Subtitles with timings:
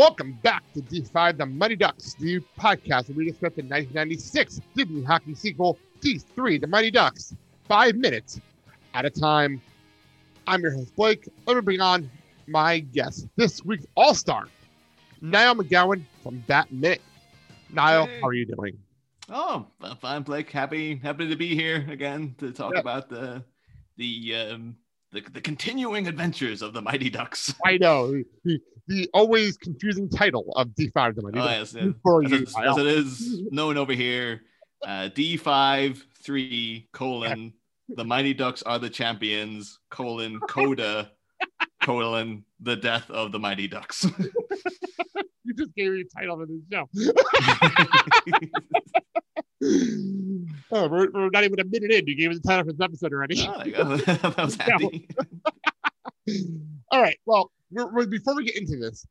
[0.00, 5.02] welcome back to D5 The Mighty Ducks, the podcast where we discuss the 1996 Disney
[5.04, 7.34] hockey sequel, D3 The Mighty Ducks,
[7.68, 8.40] five minutes
[8.94, 9.60] at a time.
[10.46, 11.28] I'm your host, Blake.
[11.46, 12.10] Let me bring on
[12.46, 14.46] my guest, this week's All Star,
[15.20, 17.02] Niall McGowan from Bat Minute.
[17.68, 18.20] Niall, Hey.
[18.22, 18.78] how are you doing?
[19.28, 20.50] Oh, I'm fine, Blake.
[20.50, 22.80] Happy, happy to be here again to talk Yeah.
[22.80, 23.44] about the,
[23.98, 24.76] the, um,
[25.12, 27.52] the, the continuing adventures of the Mighty Ducks.
[27.66, 28.22] I know
[28.90, 31.74] the, always confusing title of D5 The Mighty Oh, Ducks.
[31.74, 31.92] yes, yeah.
[32.02, 34.42] For as, you, it- as it is known over here.
[34.84, 37.52] Uh, D5 three colon
[37.88, 41.10] the Mighty Ducks are the champions colon Coda
[41.82, 44.06] colon the death of the Mighty Ducks.
[45.42, 46.86] You just gave me a title for this show.
[50.70, 52.06] oh, we're, we're not even a minute in.
[52.06, 53.44] You gave us the title for this episode already.
[53.48, 53.96] Oh, there you go.
[53.96, 55.08] that was happy.
[56.92, 57.18] All right.
[57.26, 59.06] Well, we're, we're- before we get into this,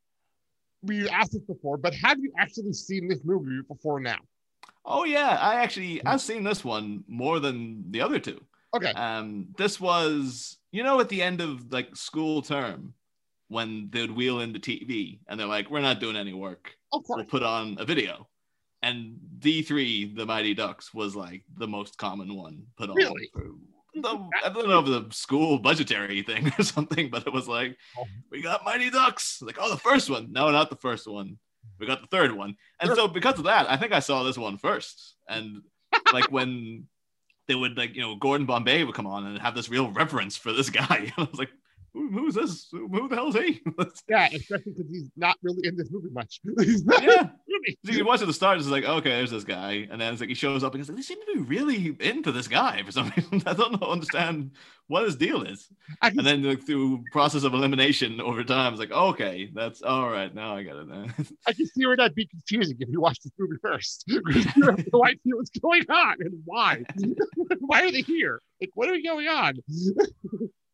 [0.82, 4.18] we asked this before, but have you actually seen this movie before now?
[4.86, 8.42] Oh yeah, I actually I've seen this one more than the other two.
[8.74, 8.92] Okay.
[8.94, 12.94] Um, this was, you know, at the end of like school term
[13.50, 16.76] when they'd wheel in the TV and they're like, we're not doing any work.
[16.94, 17.18] Of course.
[17.18, 18.28] We'll put on a video.
[18.82, 22.96] And D3, the Mighty Ducks, was like the most common one put on.
[22.96, 23.30] Really?
[23.34, 23.50] for-
[24.02, 27.78] the- I don't know if the school budgetary thing or something, but it was like,
[27.98, 28.06] Oh.
[28.32, 29.42] we got Mighty Ducks.
[29.42, 30.32] Like, oh, the first one.
[30.32, 31.38] No, not the first one.
[31.80, 32.56] We got the third one.
[32.80, 35.16] And so because of that, I think I saw this one first.
[35.28, 35.62] And
[36.14, 36.88] like when
[37.48, 40.36] they would like, you know, Gordon Bombay would come on and have this real reverence
[40.38, 41.12] for this guy.
[41.18, 41.50] I was like,
[42.00, 42.68] who, who's this?
[42.72, 43.62] Who, the hell is he?
[44.08, 46.40] Yeah, especially because he's not really in this movie much.
[46.60, 47.10] he's not yeah.
[47.10, 47.78] in the movie.
[47.86, 49.88] So you watch at the start, it's like, okay, there's this guy.
[49.92, 51.96] And then it's like he shows up and he's like, they seem to be really
[52.00, 53.44] into this guy for some reason.
[53.46, 54.52] I don't know, understand
[54.88, 55.68] what his deal is.
[56.02, 60.34] And then like, through process of elimination over time, it's like, okay, that's all right.
[60.34, 61.28] Now I got it.
[61.48, 64.06] I can see where that'd be confusing if you watch this movie first.
[64.08, 66.84] Because you have no idea what's going on and why.
[67.60, 68.42] why are they here?
[68.62, 69.54] Like, what are we going on?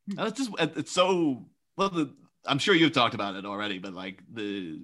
[0.10, 1.46] And it's just it's so
[1.78, 1.90] well.
[1.90, 2.14] The,
[2.46, 4.80] I'm sure you've talked about it already, but like the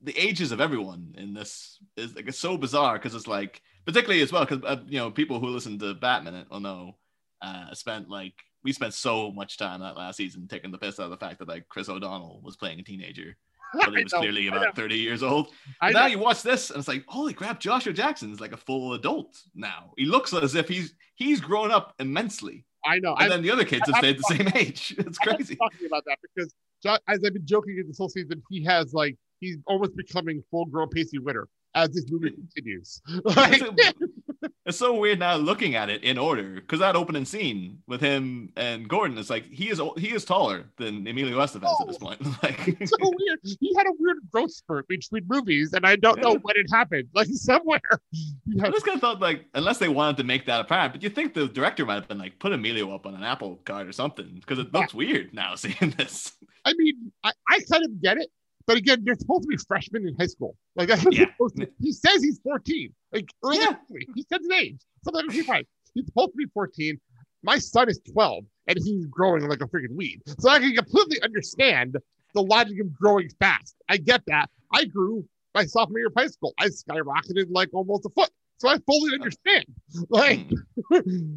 [0.00, 4.22] the ages of everyone in this is like it's so bizarre because it's like particularly
[4.22, 6.96] as well because uh, you know people who listen to Bat Minute will know
[7.42, 8.34] uh, spent like
[8.64, 11.38] we spent so much time that last season taking the piss out of the fact
[11.38, 13.36] that like Chris O'Donnell was playing a teenager,
[13.74, 15.48] but he was know, clearly about 30 years old.
[15.80, 16.06] And now know.
[16.06, 19.92] you watch this and it's like, holy crap, Joshua Jackson's like a full adult now.
[19.96, 22.64] He looks as if he's he's grown up immensely.
[22.84, 23.14] I know.
[23.14, 24.94] And I, then the other kids have stayed the same age.
[24.98, 25.56] It's I'm crazy.
[25.56, 26.52] talking about that because
[26.84, 30.66] as I've been joking in this whole season, he has like he's almost becoming full
[30.66, 33.00] grown Pacey Witter as this movie continues.
[33.24, 33.62] Like,
[34.68, 38.52] it's so weird now looking at it in order because that opening scene with him
[38.56, 42.20] and Gordon is like he is he is taller than Emilio Estevez at this point.
[42.42, 43.40] Like it's so weird.
[43.42, 46.38] He had a weird growth spurt between movies, and I don't know Yeah.
[46.42, 47.08] when it happened.
[47.14, 47.80] Like somewhere,
[48.12, 51.02] he I just kind of thought like unless they wanted to make that apparent, but
[51.02, 53.88] you think the director might have been like put Emilio up on an Apple card
[53.88, 56.32] or something because it looks weird now seeing this.
[56.64, 58.30] I mean, I, I kind of get it,
[58.68, 60.56] but again, you're supposed to be freshmen in high school.
[60.76, 61.24] Like that's what Yeah.
[61.32, 62.94] supposed to- he says he's 14.
[63.12, 63.68] Like early Yeah.
[63.70, 64.80] in the movie, he says his age.
[65.04, 65.66] Sometimes he's right.
[65.94, 67.00] He's supposed to be 14.
[67.42, 70.20] My son is 12, and he's growing like a freaking weed.
[70.38, 71.96] So I can completely understand
[72.34, 73.74] the logic of growing fast.
[73.88, 74.50] I get that.
[74.72, 76.52] I grew my sophomore year of high school.
[76.58, 78.30] I skyrocketed like almost a foot.
[78.58, 79.64] So I fully understand.
[80.10, 80.50] Like,
[80.92, 81.34] hmm.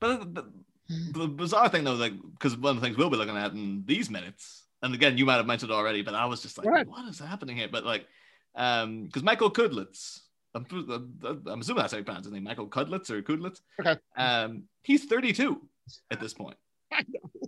[0.00, 3.16] But the, the, the bizarre thing though, like because one of the things we'll be
[3.16, 6.42] looking at in these minutes, and again, you might have mentioned already, but I was
[6.42, 6.86] just like, ahead.
[6.86, 7.68] what is happening here?
[7.72, 8.06] But like,
[8.54, 10.20] um, because Michael Kudlitz,
[10.54, 10.66] I'm,
[11.46, 13.60] I'm assuming that's how you pronounce his name, Michael Kudlitz or Kudlitz.
[13.80, 13.96] Okay.
[14.16, 15.60] Um, he's 32
[16.10, 16.56] at this point.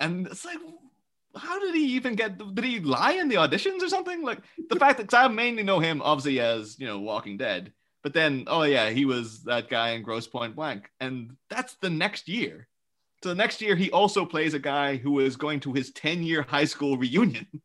[0.01, 0.59] And it's like,
[1.37, 2.39] how did he even get?
[2.55, 4.23] Did he lie in the auditions or something?
[4.23, 7.73] Like the fact that I mainly know him obviously as you know Walking Dead,
[8.03, 11.91] but then oh yeah, he was that guy in Grosse Pointe Blank, and that's the
[11.91, 12.69] next year.
[13.27, 16.23] So the next year he also plays a guy who is going to his 10
[16.23, 17.49] year high school reunion.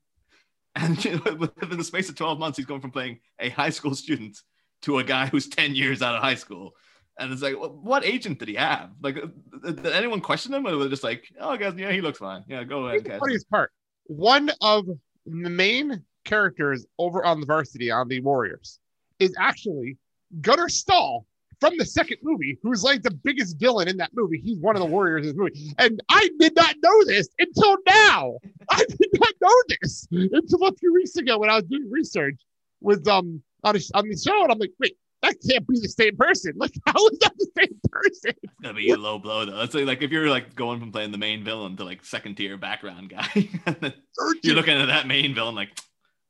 [0.76, 3.72] And you know, within the space of 12 months, he's going from playing a high
[3.72, 4.40] school student
[4.84, 6.72] to a guy who's 10 years out of high school.
[7.20, 8.90] And it's like, what agent did he have?
[9.04, 10.66] Like, uh, did anyone question him?
[10.66, 12.46] Or was it just like, oh, guys, yeah, he looks fine.
[12.48, 13.74] Yeah, go Here's ahead, the funniest part.
[14.06, 14.86] One of
[15.26, 18.80] the main characters over on the varsity on the Warriors
[19.20, 19.98] is actually
[20.40, 21.26] Gunnar Stahl
[21.62, 24.42] from the second movie, who's like the biggest villain in that movie.
[24.44, 25.74] He's one of the Warriors in this movie.
[25.78, 28.38] And I did not know this until now.
[28.72, 32.42] I did not know this until a few weeks ago when I was doing research
[32.82, 34.44] with um on, a, on the show.
[34.44, 36.54] And I'm like, wait, that can't be the same person.
[36.62, 38.34] Like, how is that the same person?
[38.44, 39.62] It's gonna be a low blow though.
[39.62, 42.36] It's like, like if you're like going from playing the main villain to like second
[42.36, 43.30] tier background guy,
[43.66, 45.70] and then Third you're looking at that main villain like,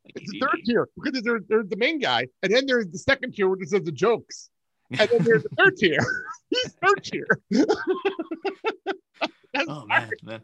[0.06, 2.98] like, It's the third tier because there's, there's the main guy, and then there's the
[2.98, 4.50] second tier which is the jokes,
[5.00, 6.00] and then there's the third tier.
[6.50, 7.28] He's third tier.
[9.68, 10.42] Oh man, man.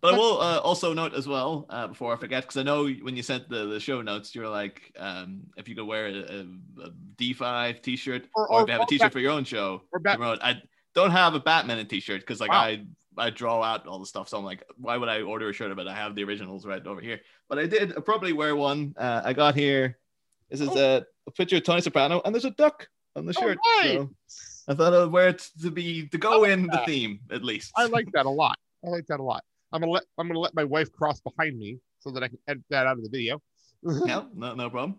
[0.00, 2.86] But I will uh, also note as well uh, before I forget, because I know
[2.88, 6.06] when you sent the, the show notes, you were like, um, if you could wear
[6.06, 6.40] a, a,
[6.86, 9.44] a D5 T-shirt, Or- or, or- if you have a T-shirt Bat- for your own
[9.44, 10.62] show, or Bat- wrote, I
[10.94, 12.60] don't have a Bat Minute T-shirt because like Wow.
[12.62, 12.86] I
[13.18, 15.70] I draw out all the stuff, so I'm like, why would I order a shirt
[15.70, 15.86] of it?
[15.86, 17.20] I have the originals right over here.
[17.48, 18.94] But I did probably wear one.
[18.96, 19.98] Uh, I got here.
[20.50, 23.40] This is a, a picture of Tony Soprano, and there's a duck on the Oh,
[23.40, 23.58] shirt.
[23.82, 23.92] nice.
[23.92, 24.10] So
[24.68, 27.72] I thought I'd wear it to be to go like in the theme at least.
[27.76, 28.58] I like that a lot.
[28.84, 29.42] I like that a lot.
[29.72, 32.38] I'm gonna let I'm gonna let my wife cross behind me so that I can
[32.46, 33.42] edit that out of the video.
[33.82, 34.96] no, no, no problem.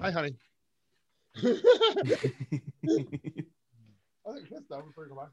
[0.00, 0.36] Hi, honey.
[1.36, 1.40] I
[4.34, 4.84] think that's that.
[4.86, 5.28] Before you go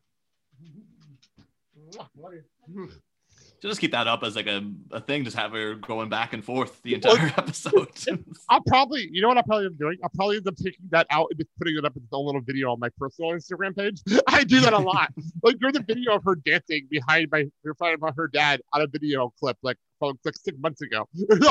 [3.56, 3.62] by.
[3.62, 3.62] Mwah.
[3.62, 5.24] So just keep that up as like a, a thing.
[5.24, 7.90] Just have her going back and forth the entire episode.
[8.50, 9.98] I'll probably, you know what I'll probably end up doing?
[10.04, 12.42] I'll probably end up taking that out and just putting it up as a little
[12.42, 14.02] video on my personal Instagram page.
[14.28, 15.12] I do that a lot.
[15.44, 19.34] like there's a video of her dancing behind my behind her dad on a video
[19.40, 21.08] clip like from like six months ago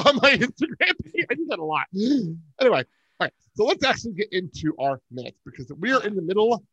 [0.07, 1.27] on my Instagram page.
[1.31, 1.87] I do that a lot.
[2.61, 2.85] Anyway,
[3.21, 3.33] all right.
[3.55, 6.65] So let's actually get into our minutes because we are in the middle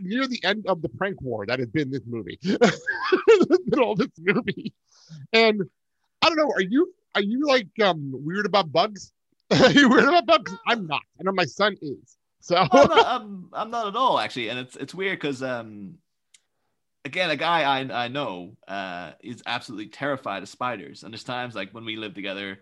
[0.00, 2.38] near the end of the prank war that has been this movie.
[2.42, 4.74] the middle of this movie.
[5.32, 5.62] And
[6.22, 9.12] I don't know, are you are you like um weird about bugs?
[9.62, 10.52] Are you weird about bugs?
[10.66, 11.02] I'm not.
[11.20, 12.16] I know my son is.
[12.40, 15.98] So I'm, not, I'm, I'm not at all actually, and it's it's weird because um,
[17.04, 21.54] again, a guy I I know uh is absolutely terrified of spiders, and there's times
[21.54, 22.58] like when we lived together,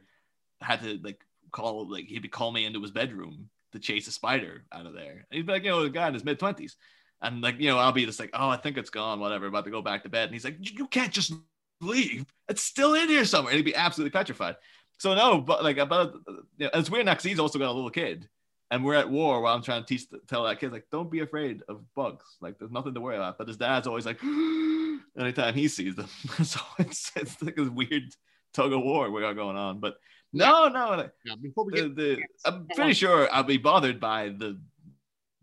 [0.60, 4.12] I had to like call like he'd call me into his bedroom to chase a
[4.12, 6.38] spider out of there, and he'd be like, you know, a guy in his mid
[6.38, 6.76] twenties.
[7.24, 9.64] And like, you know, I'll be just like, oh, I think it's gone, whatever, about
[9.64, 10.24] to go back to bed.
[10.24, 11.32] And he's like, you can't just
[11.80, 12.26] leave.
[12.48, 13.52] It's still in here somewhere.
[13.52, 14.56] And he'd be absolutely petrified.
[14.98, 17.70] So no, but like about uh, you know, it's weird now because he's also got
[17.70, 18.28] a little kid,
[18.70, 21.20] and we're at war while I'm trying to teach tell that kid like don't be
[21.20, 22.24] afraid of bugs.
[22.40, 23.38] Like there's nothing to worry about.
[23.38, 24.22] But his dad's always like
[25.18, 26.08] anytime he sees them.
[26.44, 28.14] so it's it's like a weird
[28.52, 29.80] tug of war we got going on.
[29.80, 29.96] But
[30.32, 34.28] no, no, like, yeah, before we the, the I'm pretty sure I'll be bothered by
[34.28, 34.60] the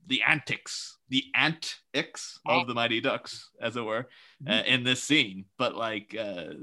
[0.07, 4.07] the antics, the antics of the Mighty Ducks, as it were,
[4.48, 5.45] uh, in this scene.
[5.57, 6.53] But like, uh,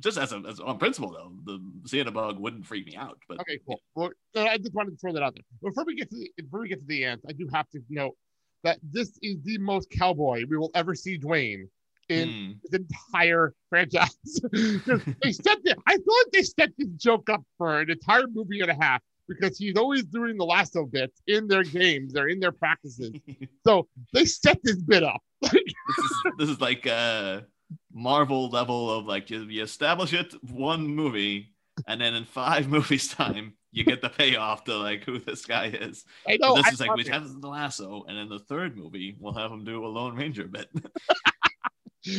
[0.00, 3.18] just as a as on principle though, the seeing a bug wouldn't freak me out.
[3.28, 3.80] But Okay, cool.
[3.94, 5.44] Well, uh, I just wanted to throw that out there.
[5.62, 7.80] Before we get to the before we get to the end, I do have to
[7.90, 8.16] note
[8.62, 11.68] that this is the most cowboy we will ever see Dwayne
[12.08, 14.16] in his entire franchise.
[14.52, 18.70] they the, I feel like they set this joke up for an entire movie and
[18.70, 22.52] a half because he's always doing the lasso bits in their games or in their
[22.52, 23.12] practices.
[23.66, 25.22] So they set this bit up.
[25.42, 27.46] This is this is like a
[27.92, 31.52] Marvel level of like you, you establish it one movie,
[31.86, 35.66] and then in five movies time you get the payoff to like who this guy
[35.66, 36.04] is.
[36.28, 36.56] I know.
[36.56, 39.50] this I is like we have the lasso, and in the third movie we'll have
[39.50, 40.68] him do a Lone Ranger bit.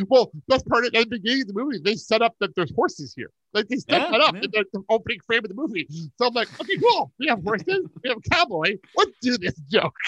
[0.08, 1.80] Well, that's part of at the beginning of the movie.
[1.84, 3.32] They set up that there's horses here.
[3.54, 5.88] Like they set Yeah, that up in the, the opening frame of the movie.
[5.90, 7.12] So I'm like, okay, cool.
[7.20, 7.68] We have horses.
[8.04, 8.78] we have a cowboy.
[8.96, 9.96] Let's do this joke.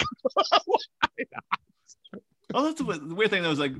[2.54, 3.42] Oh, that's the weird thing.
[3.42, 3.74] That was like,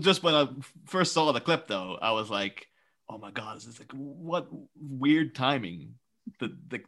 [0.00, 0.48] just when I
[0.86, 2.66] first saw the clip, though, I was like,
[3.10, 4.48] "Oh my god, this is like what
[4.80, 5.96] weird timing."
[6.40, 6.80] The, the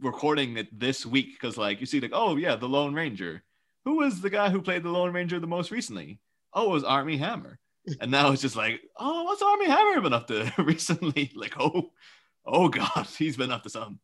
[0.00, 3.42] recording it this week because like you see like oh yeah the Lone Ranger
[3.84, 6.20] who was the guy who played the Lone Ranger the most recently
[6.54, 7.58] oh it was Armie Hammer
[8.00, 11.90] and now it's just like oh what's Armie Hammer been up to recently like oh
[12.46, 13.98] oh god he's been up to something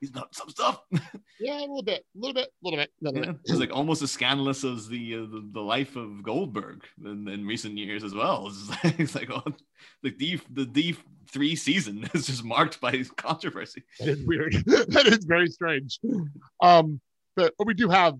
[0.00, 0.82] he's done some stuff.
[1.40, 2.90] Yeah, a little bit, a little bit, a little bit.
[3.00, 3.40] a little Yeah, bit.
[3.46, 7.46] it's like almost as scandalous as the uh, the, the life of Goldberg in, in
[7.46, 8.48] recent years as well.
[8.48, 9.42] It's like, it's like oh,
[10.02, 10.96] the D the D
[11.30, 13.82] three season is just marked by controversy.
[14.00, 14.52] That is weird.
[14.66, 15.98] that is very strange.
[16.60, 17.00] Um,
[17.34, 18.14] but we do have.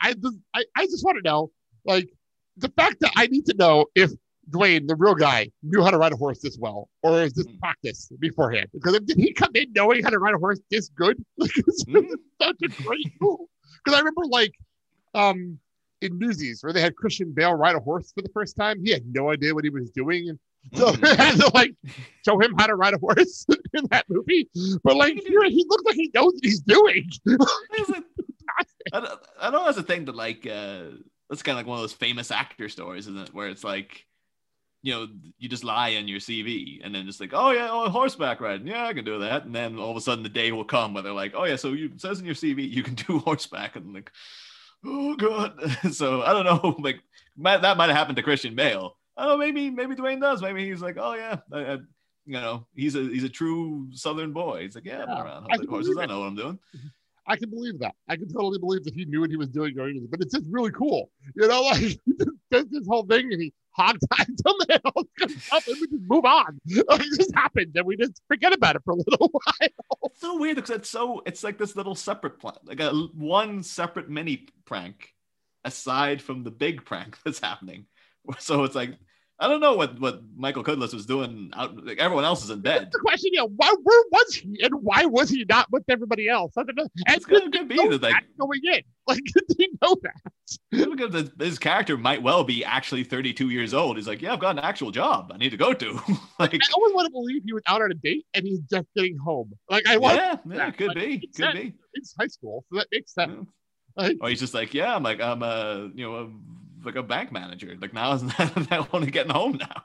[0.00, 0.14] I
[0.54, 1.50] I, I just want to know,
[1.84, 2.08] like,
[2.56, 4.10] the fact that I need to know if
[4.50, 7.46] Dwayne, the real guy, knew how to ride a horse this well, or is this
[7.46, 7.58] Mm.
[7.60, 8.68] practice beforehand?
[8.74, 11.16] Because did he come in knowing how to ride a horse this good?
[11.38, 12.06] Like, it's Mm.
[12.40, 13.40] such a great move.
[13.82, 14.52] Because I remember, like,
[15.14, 15.58] um,
[16.02, 18.90] in Newsies where they had Christian Bale ride a horse for the first time, he
[18.90, 20.38] had no idea what he was doing, and
[20.74, 21.00] so Mm.
[21.00, 21.74] they had to like
[22.26, 24.48] show him how to ride a horse in that movie.
[24.82, 27.08] But like, here, he looks like he knows what he's doing.
[28.92, 30.90] I, don't- I know that's a thing that like uh
[31.34, 33.34] that's kind of like one of those famous actor stories, isn't it?
[33.34, 34.06] Where it's like,
[34.82, 37.88] you know, you just lie in your CV and then just like, oh yeah, oh,
[37.88, 39.44] horseback riding, yeah, I can do that.
[39.44, 41.56] And then all of a sudden the day will come where they're like, oh yeah,
[41.56, 44.12] so you says in your CV you can do horseback, and I'm like,
[44.84, 45.58] oh god.
[45.92, 47.00] so I don't know, like
[47.36, 48.96] might, that might have happened to Christian Bale.
[49.16, 50.40] Oh, maybe maybe Dwayne does.
[50.40, 51.72] Maybe he's like, oh yeah, I, I,
[52.26, 54.62] you know, he's a he's a true Southern boy.
[54.62, 55.22] He's like, yeah, I've been oh.
[55.22, 55.96] around I horses.
[55.98, 56.58] I know what I'm doing.
[56.76, 56.90] Mhm.
[57.26, 57.94] I can believe that.
[58.08, 60.06] I can totally believe that he knew what he was doing going this.
[60.10, 61.10] But it's just really cool.
[61.34, 62.00] You know, like he
[62.50, 66.24] does this whole thing and he hog ties them and kind and we just move
[66.24, 66.60] on.
[66.66, 69.68] It just happened and we just forget about it for a little while.
[70.04, 73.62] It's so weird because it's so it's like this little separate plan, like a one
[73.62, 75.12] separate mini prank,
[75.64, 77.86] aside from the big prank that's happening.
[78.38, 78.94] So it's like
[79.44, 81.84] I don't know what what Michael Kudlitz was doing out.
[81.84, 82.88] Like everyone else is in bed.
[82.90, 86.54] the question, yeah, why, where was he and why was he not with everybody else?
[86.56, 86.86] I don't know.
[87.06, 88.80] And It's could be that like going in.
[89.06, 91.12] Like, did he know that?
[91.12, 93.96] this- his character might well be actually 32 years old.
[93.98, 95.92] He's like, yeah, I've got an actual job I need to go to.
[96.38, 98.86] like, I always want to believe he was out on a date and he's just
[98.96, 99.52] getting home.
[99.68, 100.78] Like, I want yeah, yeah, that.
[100.78, 101.58] could Like, be, could sense.
[101.58, 101.74] be.
[101.92, 103.32] it's high school, so that makes sense.
[103.36, 104.02] Yeah.
[104.02, 106.28] Like, Or he's just like, yeah, I'm like, I'm a, you know, a,
[106.84, 107.76] like a bank manager.
[107.80, 109.84] Like now, isn't that, that only getting home now?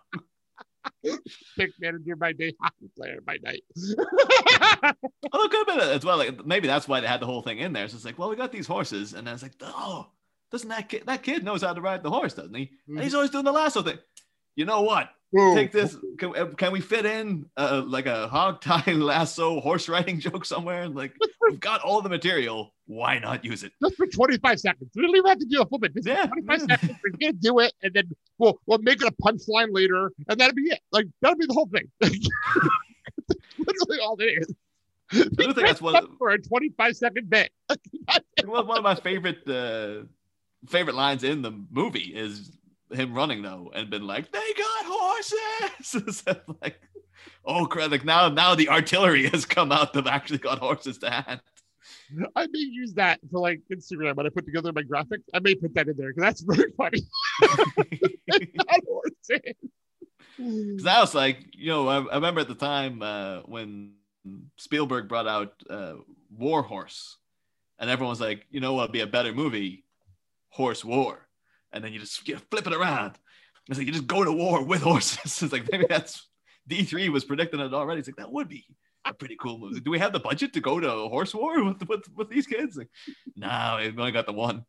[1.57, 3.63] pick manager by day, hockey player by night.
[5.31, 6.17] Although it could have been as well.
[6.17, 7.87] Like maybe that's why they had the whole thing in there.
[7.87, 10.07] So it's like, well, we got these horses, and then it's like, oh,
[10.51, 12.71] doesn't that kid that kid knows how to ride the horse, doesn't he?
[12.87, 13.15] And he's mm-hmm.
[13.17, 13.99] always doing the lasso thing.
[14.55, 15.09] You know what?
[15.35, 15.95] Take this.
[16.17, 20.43] Can, uh, can we fit in uh, like a hog tie lasso horse riding joke
[20.43, 20.87] somewhere?
[20.87, 21.13] Like
[21.47, 22.73] we've got all the material.
[22.87, 23.71] Why not use it?
[23.83, 24.89] just for 25 seconds.
[24.95, 25.93] We don't even have to do a full bit.
[25.93, 26.93] Just Yeah, 25 seconds.
[27.03, 28.09] We're gonna do it, and then
[28.39, 30.79] we'll we'll make it a punchline later, and that'll be it.
[30.91, 31.87] Like that'll be the whole thing.
[33.59, 34.53] Literally all it is.
[35.11, 36.17] I do think that's one.
[36.17, 37.51] for a 25 second bit.
[38.45, 40.05] one one of my favorite uh,
[40.67, 42.51] favorite lines in the movie is
[42.91, 46.23] him running though and been like, "They got horses."
[46.61, 46.79] Like,
[47.45, 47.91] oh crap!
[47.91, 49.93] Like now, now the artillery has come out.
[49.93, 51.41] They've actually got horses to hand.
[52.35, 55.23] I may use that for like Instagram when I put together my graphics.
[55.33, 57.01] I may put that in there because that's really funny.
[60.37, 63.93] Because I was like, you know, I, I remember at the time uh, when
[64.57, 65.95] Spielberg brought out uh,
[66.35, 67.17] War Horse,
[67.77, 69.85] and everyone was like, you know what would be a better movie?
[70.49, 71.28] Horse War.
[71.71, 73.17] And then you just you flip it around.
[73.69, 75.41] It's like you just go to war with horses.
[75.43, 76.27] It's like maybe that's
[76.69, 77.99] D3 was predicting it already.
[77.99, 78.65] It's like that would be
[79.05, 79.79] a pretty cool movie.
[79.79, 82.47] Do we have the budget to go to a horse war with with, with these
[82.47, 82.77] kids?
[82.77, 82.89] Like,
[83.35, 84.65] no, we've only got the one.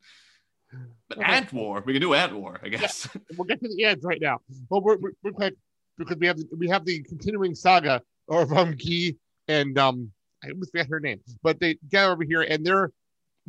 [1.09, 1.33] But Okay.
[1.33, 3.09] Ant War, we can do Ant War, I guess.
[3.37, 4.39] We'll get to the ends right now.
[4.69, 5.55] Well, we're, we're, we're quick
[5.99, 9.15] because we have the, we have the continuing saga of um Guy
[9.49, 10.13] and um
[10.45, 12.93] I almost forget her name, but they get over here and they're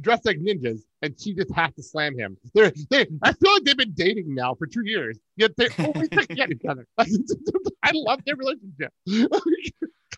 [0.01, 2.37] dressed like ninjas, and she just has to slam him.
[2.53, 6.09] They're they I feel like they've been dating now for two years, yet they always
[6.11, 6.85] at each other.
[6.97, 8.93] I love their relationship.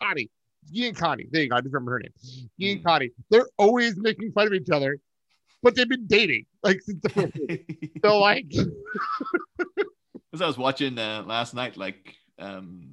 [0.00, 0.30] Connie.
[0.74, 1.26] Guy and Connie.
[1.30, 1.56] There you go.
[1.56, 2.12] I just remember her name.
[2.60, 2.86] Guy and Hmm.
[2.86, 3.10] Connie.
[3.30, 4.98] They're always making fun of each other,
[5.62, 7.36] but they've been dating like since the first.
[8.04, 8.52] So like
[10.32, 12.88] As I was watching uh, last night, like, um,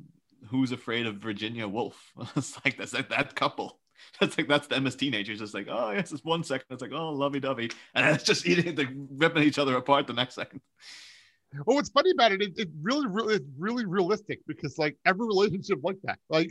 [0.47, 1.95] who's afraid of Virginia Woolf?
[2.35, 3.79] it's like that's like that couple.
[4.19, 5.39] That's like that's them as teenagers.
[5.39, 6.67] Just like, oh yes, it's one second.
[6.69, 10.13] It's like, oh lovey dovey, and it's just eating, like ripping each other apart the
[10.13, 10.61] next second.
[11.65, 15.27] Well, what's funny about it is it's really, really, it's really realistic because like every
[15.27, 16.49] relationship like that, like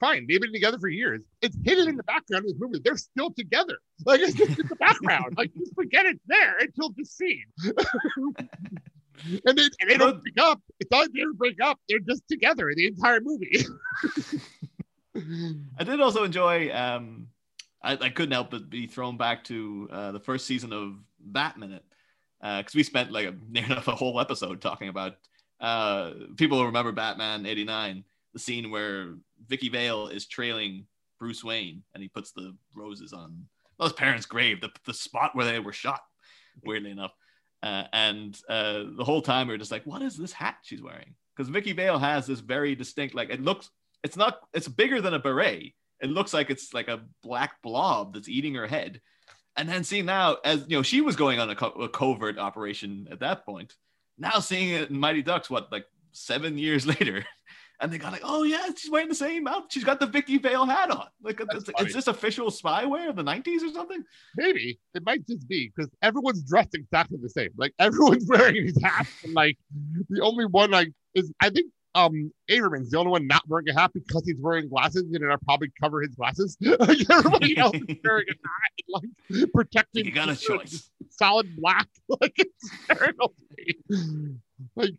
[0.00, 1.20] fine, they've been together for years.
[1.42, 2.80] It's hidden in the background of this movie.
[2.82, 3.78] They're still together.
[4.06, 5.36] Like it's just in the background.
[5.36, 7.44] Like just forget it's there until the scene.
[9.44, 10.62] and they and they don't break up.
[10.80, 11.78] It's not like they break up.
[11.88, 13.66] They're just together the entire movie.
[15.78, 16.72] I did also enjoy.
[16.74, 17.28] Um,
[17.82, 21.58] I, I couldn't help but be thrown back to uh, the first season of Bat
[21.58, 21.84] Minute,
[22.40, 25.16] because we spent like a, near enough a whole episode talking about.
[25.60, 29.14] Uh, people remember Batman '89, the scene where
[29.46, 30.86] Vicki Vale is trailing
[31.18, 33.46] Bruce Wayne, and he puts the roses on
[33.78, 36.00] well, his parents' grave, the the spot where they were shot.
[36.64, 37.12] Weirdly enough,
[37.62, 40.82] uh, and uh, the whole time we are just like, what is this hat she's
[40.82, 41.14] wearing?
[41.36, 43.70] Because Vicki Vale has this very distinct, like it looks.
[44.02, 44.38] It's not.
[44.52, 45.74] It's bigger than a beret.
[46.00, 49.00] It looks like it's like a black blob that's eating her head.
[49.56, 52.38] And then seeing now, as you know, she was going on a, co- a covert
[52.38, 53.74] operation at that point.
[54.16, 57.24] Now seeing it in Mighty Ducks, what like seven years later,
[57.80, 59.72] and they got like, oh yeah, she's wearing the same outfit.
[59.72, 61.06] She's got the Vicki Vale hat on.
[61.22, 64.02] Like, is, is this official spyware of the '90s or something?
[64.36, 67.50] Maybe it might just be because everyone's dressed exactly the same.
[67.56, 69.58] Like everyone's wearing these hats, and like
[70.08, 71.72] the only one like is I think
[72.06, 75.36] um Averman's the only one not wearing a hat because he's wearing glasses and it'll
[75.44, 76.56] probably cover his glasses.
[76.64, 79.02] everybody else is wearing a hat,
[79.40, 80.06] like protecting.
[80.06, 80.90] You got a choice.
[81.10, 81.88] Solid black,
[82.20, 83.30] like it's to.
[84.76, 84.90] Like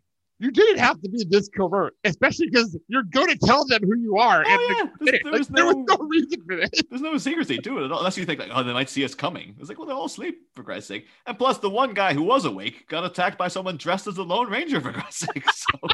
[0.41, 3.97] you didn't have to be this covert, especially because you're going to tell them who
[3.97, 4.41] you are.
[4.47, 4.83] Oh, and yeah.
[4.83, 6.69] like, There's- like, there was there was no- no reason for this.
[6.89, 9.03] There's no secrecy to it at all, unless you think like, oh, they might see
[9.03, 9.55] us coming.
[9.59, 11.07] It's like, well, they're all asleep for Christ's sake.
[11.25, 14.23] And plus, the one guy who was awake got attacked by someone dressed as the
[14.23, 15.43] Lone Ranger for Christ's sake.
[15.51, 15.89] So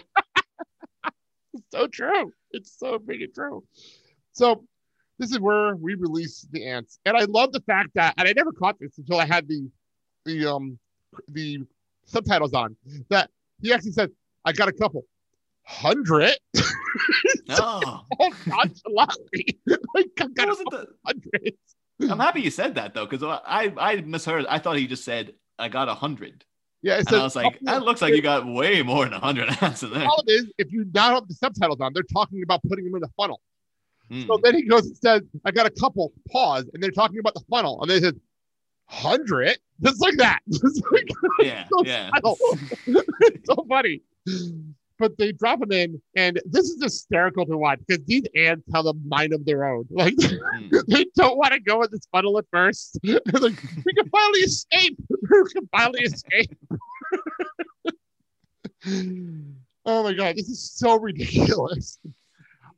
[1.75, 2.33] so true.
[2.51, 3.63] It's so freaking true.
[4.31, 4.63] So
[5.19, 8.33] this is where we release the ants, and I love the fact that, and I
[8.33, 9.69] never caught this until I had the
[10.25, 10.77] the um
[11.29, 11.59] the
[12.05, 12.75] subtitles on.
[13.09, 13.29] That
[13.61, 14.11] he actually said,
[14.43, 15.05] "I got a couple
[15.67, 16.33] hundred
[17.47, 19.59] no, all nonchalantly.
[19.95, 20.87] like I got that a wasn't couple the.
[21.05, 21.53] hundred.
[22.11, 24.45] I'm happy you said that though, because I I misheard.
[24.47, 26.43] I thought he just said I got a hundred,
[26.85, 29.19] Yeah, it and I was like, that looks like you got way more than a
[29.19, 30.05] hundred answer there.
[30.05, 32.93] All it is, if you now have the subtitles on, they're talking about putting them
[32.93, 33.41] in the funnel.
[34.07, 34.21] Hmm.
[34.27, 37.33] So then he goes and says, I got a couple, pause, and they're talking about
[37.33, 37.81] the funnel.
[37.81, 38.19] And they said,
[38.89, 39.57] 100?
[39.81, 40.41] Just like that.
[40.47, 41.07] Just like,
[41.41, 42.11] yeah, so yeah.
[42.85, 44.01] it's so funny.
[44.97, 48.85] But they drop them in, and this is hysterical to watch because these ants have
[48.85, 49.85] a mind of their own.
[49.91, 50.69] Like, Hmm.
[50.87, 52.97] they don't want to go in this funnel at first.
[53.03, 54.97] They're like, we can finally escape.
[55.09, 56.57] We can finally escape.
[59.85, 61.99] oh my god, this is so ridiculous.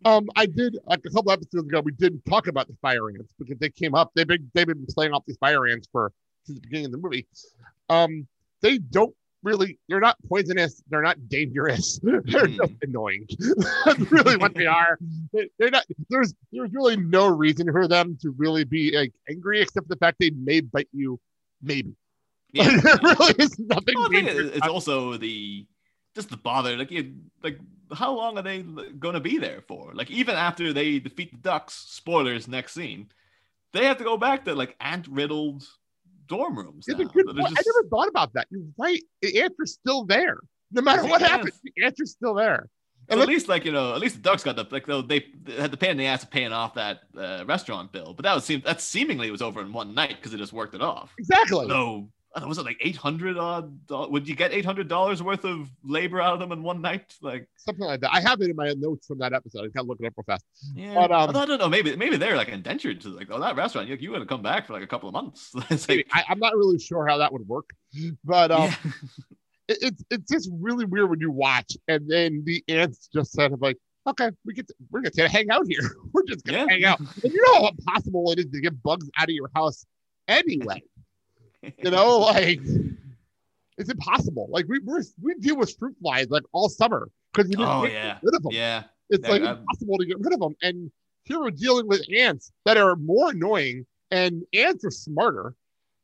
[0.05, 1.81] Um, I did like a couple episodes ago.
[1.81, 4.11] We didn't talk about the fire ants because they came up.
[4.15, 6.11] They've been they've been playing off these fire ants for
[6.45, 7.27] since the beginning of the movie.
[7.89, 8.27] Um,
[8.61, 9.79] they don't really.
[9.87, 10.81] They're not poisonous.
[10.89, 11.99] They're not dangerous.
[12.03, 12.55] They're Hmm.
[12.57, 13.27] just annoying.
[13.85, 14.97] That's really what they are.
[15.33, 15.85] They- They're not.
[16.09, 20.17] There's there's really no reason for them to really be like angry except the fact
[20.19, 21.19] they may bite you.
[21.61, 21.95] Maybe.
[22.53, 22.69] yeah.
[22.83, 23.95] there really is nothing.
[23.95, 25.65] Well, I think it's also the
[26.15, 26.75] just the bother.
[26.77, 27.59] Like, you, like
[27.93, 29.91] how long are they going to be there for?
[29.93, 33.07] Like, even after they defeat the Ducks, spoilers next scene,
[33.73, 35.63] they have to go back to like ant riddled
[36.27, 36.85] dorm rooms.
[36.87, 37.37] It's a good point.
[37.37, 38.47] just- I never thought about that.
[38.49, 39.01] You're right.
[39.21, 40.39] The answer's still there.
[40.71, 41.29] No matter what Yes.
[41.29, 42.69] happens, the answer's still there.
[43.09, 45.25] So at least like you know, at least the Ducks got the like though they,
[45.57, 48.35] had the pain in the ass of paying off that uh, restaurant bill, but that
[48.35, 51.13] was seem that seemingly was over in one night because it just worked it off.
[51.17, 51.67] exactly.
[51.67, 52.09] So don't
[52.41, 53.79] know, was it like eight hundred odd?
[53.89, 57.13] Would you get eight hundred dollars worth of labor out of them in one night?
[57.21, 58.13] Like, Something like that.
[58.13, 59.65] I have it in my notes from that episode.
[59.65, 60.45] I gotta look it up real fast.
[60.75, 61.69] yeah, But, um, I don't know.
[61.69, 63.87] Maybe maybe they're like indentured to like oh that restaurant.
[63.87, 65.51] You you got to come back for like a couple of months.
[65.69, 67.69] it's like I, I'm not really sure how that would work,
[68.23, 68.75] but um, yeah.
[69.67, 73.51] it, it's it's just really weird when you watch, and then the ants just said,
[73.51, 75.81] of like, okay, we get to, we're gonna hang out here.
[76.13, 76.65] We're just gonna Yeah.
[76.69, 76.99] hang out.
[76.99, 79.85] And you know how impossible it is to get bugs out of your house
[80.27, 80.81] anyway.
[81.61, 82.59] You know, like
[83.77, 84.47] it's impossible.
[84.49, 87.85] Like we we're, we deal with fruit flies like all summer because we just Oh,
[87.85, 88.13] yeah.
[88.13, 88.51] get rid of them.
[88.53, 88.83] yeah.
[89.09, 90.55] It's like I'm- impossible to get rid of them.
[90.61, 90.91] And
[91.23, 95.53] here we're dealing with ants that are more annoying, and ants are smarter.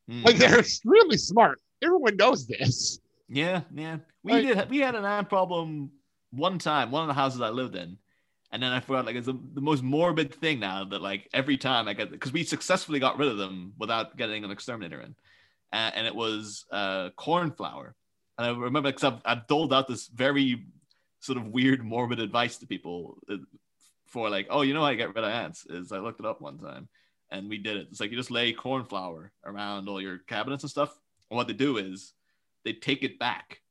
[0.10, 0.26] Mm.
[0.26, 1.60] Like they're extremely smart.
[1.82, 3.00] Everyone knows this.
[3.30, 3.98] Yeah, yeah.
[4.24, 4.70] We Like- did.
[4.70, 5.92] We had an ant problem
[6.32, 7.98] one time, one of the houses I lived in,
[8.52, 9.06] and then I forgot.
[9.06, 12.32] Like it's the, the most morbid thing now that like every time I get because
[12.34, 15.16] we successfully got rid of them without getting an exterminator in,
[15.74, 17.96] and it was uh, flour,
[18.38, 20.66] And I remember because I've, I've doled out this very
[21.20, 23.38] sort of weird morbid advice to people uh,
[24.06, 26.26] for like, oh, you know how you get rid of ants is I looked it
[26.26, 26.88] up one time
[27.32, 27.88] and we did it.
[27.90, 30.98] It's like you just lay corn flour around all your cabinets and stuff.
[31.30, 32.14] And what they do is
[32.64, 33.62] they take it back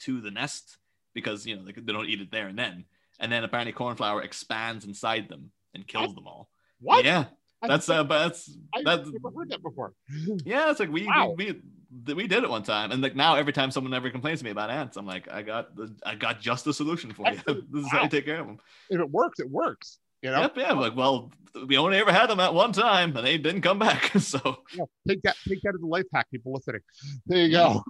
[0.00, 0.76] to the nest
[1.14, 2.84] because you know they, they don't eat it there and then.
[3.20, 6.50] And then apparently cornflour expands inside them and kills them all.
[6.80, 7.04] What?
[7.04, 7.26] Yeah, I-
[7.68, 9.92] that's uh, but that's I've that's never heard that before.
[10.44, 10.70] yeah.
[10.70, 11.34] It's like we, Wow.
[11.36, 11.60] we
[12.06, 14.44] we we did it one time, and like now every time someone ever complains to
[14.44, 17.36] me about ants, I'm like, I got the I got just the solution for you.
[17.70, 18.02] this is how Wow.
[18.04, 18.58] you take care of them.
[18.90, 19.98] If it works, it works.
[20.22, 20.70] You know, Yep, yeah.
[20.70, 21.30] I'm like, well,
[21.66, 24.06] we only ever had them at one time, and they didn't come back.
[24.18, 26.80] so Yeah, take that take that as a life hack, people listening.
[27.26, 27.84] There you go.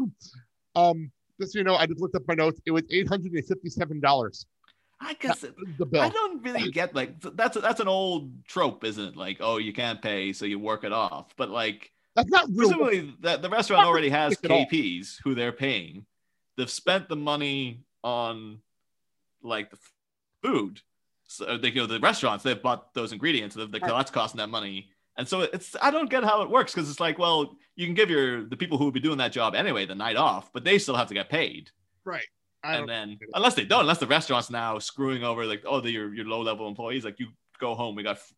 [0.74, 1.10] Um,
[1.40, 2.60] just so you know, I just looked up my notes.
[2.66, 4.46] It was eight hundred and fifty-seven dollars.
[5.04, 6.00] I guess it, The bill.
[6.00, 9.16] I don't really get like th- that's that's an old trope, isn't it?
[9.16, 11.34] Like, oh, you can't pay, so you work it off.
[11.36, 12.56] But like, That's not real.
[12.56, 14.66] presumably that the restaurant already has realistic at all.
[14.66, 16.06] KPs who they're paying.
[16.56, 18.60] They've spent the money on
[19.42, 19.78] like the
[20.42, 20.80] food.
[21.26, 23.56] So uh, they you know the restaurants they've bought those ingredients.
[23.56, 24.90] They've, that's costing that money.
[25.16, 27.94] And so it's I don't get how it works because it's like, well, you can
[27.94, 30.64] give your the people who would be doing that job anyway the night off, but
[30.64, 31.70] they still have to get paid.
[32.04, 32.26] Right.
[32.64, 35.90] I and then unless they don't, unless the restaurant's now screwing over like, oh, the,
[35.90, 38.32] your your low level employees, like you go home, we got f-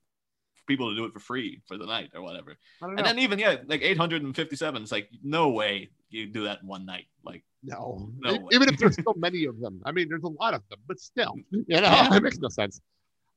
[0.67, 2.57] people to do it for free for the night or whatever.
[2.83, 2.99] I don't know.
[2.99, 7.07] And then even yeah, like 857, it's like no way you do that one night.
[7.25, 8.11] Like no.
[8.19, 8.49] No way.
[8.53, 9.81] Even if there's so many of them.
[9.85, 12.15] I mean, there's a lot of them, but still, you know, Yeah.
[12.17, 12.81] it makes no sense.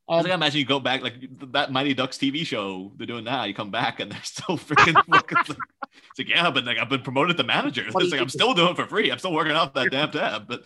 [0.09, 1.13] I Um, was like, imagine you go back like
[1.51, 3.43] that Mighty Ducks TV show they're doing now.
[3.43, 4.99] You come back and they're still freaking.
[5.07, 7.83] it's, like, it's like yeah, but like I've been promoted to manager.
[7.85, 9.11] It's like I'm still doing it for free.
[9.11, 10.47] I'm still working off that damn tab.
[10.47, 10.63] But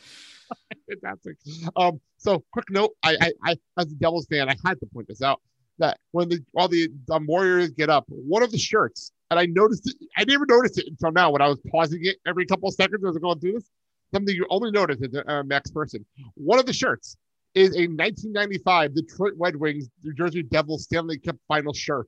[0.89, 1.36] fantastic.
[1.75, 5.10] Um, so quick note, I, I, I, as a Devils fan, I had to point
[5.10, 5.41] this out
[5.79, 9.45] that when the all the um, Warriors get up, one of the shirts, and I
[9.45, 12.69] noticed it, I never noticed it until now when I was pausing it every couple
[12.69, 13.69] of seconds as I going through this.
[14.13, 16.06] Something you only notice as a uh, Max person.
[16.36, 17.17] One of the shirts
[17.56, 22.08] is a 1995 Detroit Red Wings New Jersey Devils Stanley Cup Final shirt.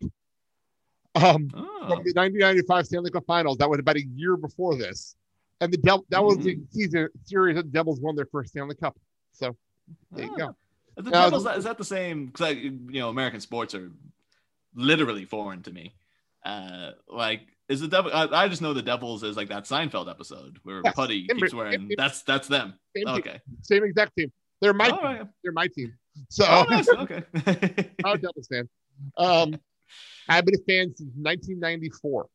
[1.16, 3.58] Um, oh, from the 1995 Stanley Cup Finals.
[3.58, 5.16] That was about a year before this,
[5.62, 8.76] and the Del- that was the season series that the Devils won their first Stanley
[8.76, 8.98] Cup.
[9.32, 9.56] So
[10.12, 10.56] there you go.
[10.98, 12.26] The Now, Devils, is that the same?
[12.28, 13.92] Because you know, American sports are
[14.76, 15.94] literally foreign to me.
[16.44, 18.12] Uh, like, is the devil?
[18.14, 20.94] I, I just know the Devils is like that Seinfeld episode where Yes.
[20.96, 21.72] Putty keeps wearing.
[21.74, 22.74] same- That's that's them.
[22.96, 23.40] Same, Okay.
[23.62, 24.32] same exact team.
[24.66, 25.28] They're my right.
[25.44, 25.94] they're my team.
[26.30, 26.90] So Oh, nice.
[26.90, 27.22] Okay.
[28.04, 28.68] I'm a Devils fan.
[29.18, 29.60] Um,
[30.28, 32.26] I've been a fan since 1994.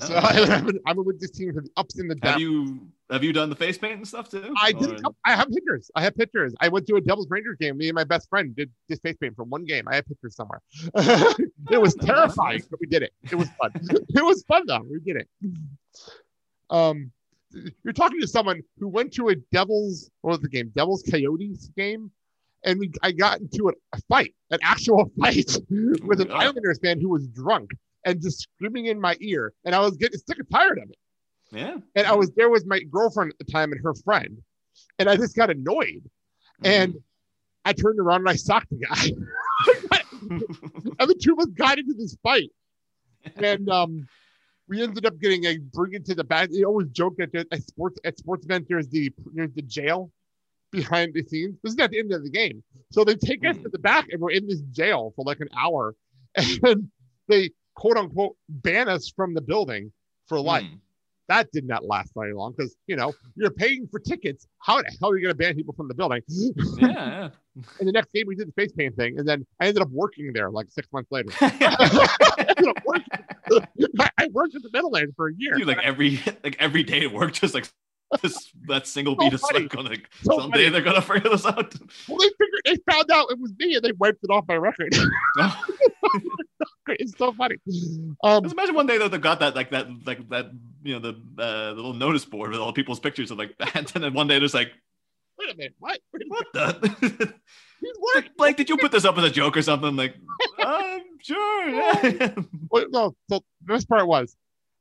[0.00, 0.18] So Oh.
[0.22, 2.32] I've been, I've been with this team for the ups and the downs.
[2.32, 4.52] have you have you done the face paint and stuff too?
[4.60, 5.00] I did.
[5.06, 5.90] Or- I have pictures.
[5.94, 6.54] I have pictures.
[6.60, 7.78] I went to a Devils Rangers game.
[7.78, 9.86] Me and my best friend did this face paint for one game.
[9.88, 10.60] I have pictures somewhere.
[11.70, 13.12] it was terrifying, but we did it.
[13.30, 13.70] It was fun.
[13.74, 14.84] it was fun though.
[14.90, 15.28] We did it.
[16.70, 17.12] Um,
[17.84, 20.10] you're talking to someone who went to a Devils.
[20.22, 20.72] What was the game?
[20.74, 22.10] Devils Coyotes game,
[22.64, 25.56] and we, I got into a, a fight, an actual fight
[26.04, 26.30] with an.
[26.30, 27.70] Islanders fan who was drunk
[28.04, 30.98] and just screaming in my ear, and I was getting sick and tired of it
[31.52, 31.78] Yeah.
[31.94, 34.38] and I was there with my girlfriend at the time and her friend,
[34.98, 36.02] and I just got annoyed,
[36.62, 36.96] and
[37.64, 39.98] I turned around and I socked the guy,
[40.98, 42.50] and the two of us got into this fight,
[43.36, 44.06] and um,
[44.68, 46.50] we ended up getting a bring into the back.
[46.50, 50.10] They always joke that at sports at sports event there's the there's the jail
[50.70, 51.56] behind the scenes.
[51.62, 54.08] This is at the end of the game, so they take us to the back
[54.10, 55.94] and we're in this jail for like an hour,
[56.36, 56.90] and
[57.28, 59.92] they quote unquote ban us from the building
[60.26, 60.78] for life Mm.
[61.28, 64.46] That did not last very long because you know you're paying for tickets.
[64.60, 66.22] How the hell are you going to ban people from the building?
[66.78, 67.30] Yeah.
[67.78, 69.88] And the next game we did the face paint thing, and then I ended up
[69.90, 71.28] working there like six months later.
[71.40, 73.04] I, working-
[74.18, 75.56] I- worked at the Meadowlands for a year.
[75.56, 77.68] you like every like every day at work, just like
[78.22, 79.60] this that single So beat of funny.
[79.60, 80.68] sweat gonna So someday funny.
[80.70, 81.74] they're gonna figure this out.
[82.08, 84.56] Well, they figured they found out it was me, and they wiped it off my
[84.56, 84.94] record.
[86.86, 87.56] It's so funny.
[88.22, 90.50] Um, Just imagine one day that they got that like that like that
[90.82, 93.86] you know the uh, the little notice board with all people's pictures of like and
[93.88, 94.70] then one day there's like
[95.38, 95.98] wait a minute, what?
[96.12, 97.00] Wait a what minute.
[97.00, 97.34] the
[97.80, 98.22] He's working.
[98.22, 99.96] like, Blake, did you put this up as a joke or something?
[99.96, 100.14] Like,
[100.58, 101.68] I'm sure.
[101.70, 102.34] Yeah.
[102.70, 104.36] Well, no, so the best part was,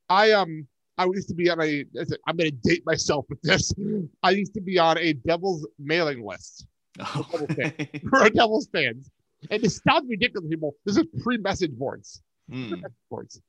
[0.09, 1.85] I um, I used to be on a.
[2.27, 3.73] I'm going to date myself with this.
[4.21, 6.67] I used to be on a Devils mailing list
[6.99, 7.25] Oh.
[8.09, 9.09] for Devils fans,
[9.49, 10.75] and this sounds ridiculous, people.
[10.85, 12.67] This is pre-message boards, Hmm.
[12.69, 13.41] pre-message boards,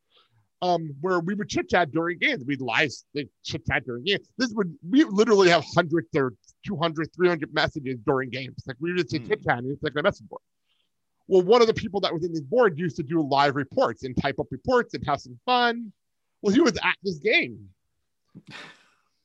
[0.63, 2.43] um, where we would chit chat during games.
[2.47, 2.91] We'd live
[3.45, 4.27] chit chat during games.
[4.39, 6.33] This would we literally have hundreds or
[6.67, 8.57] 200, 300 messages during games.
[8.67, 9.29] Like we would just Hmm.
[9.29, 10.41] chit chat, and it's like a message board.
[11.29, 14.05] Well, one of the people that was in this board used to do live reports
[14.05, 15.93] and type up reports and have some fun.
[16.45, 17.71] Well, he was at this game.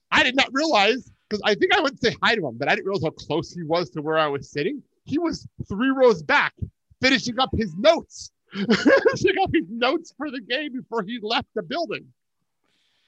[0.10, 2.76] I did not realize because I think I would say hi to him, but I
[2.76, 4.82] didn't realize how close he was to where I was sitting.
[5.04, 6.54] He was three rows back,
[7.02, 11.62] finishing up his notes, finishing up his notes for the game before he left the
[11.62, 12.06] building.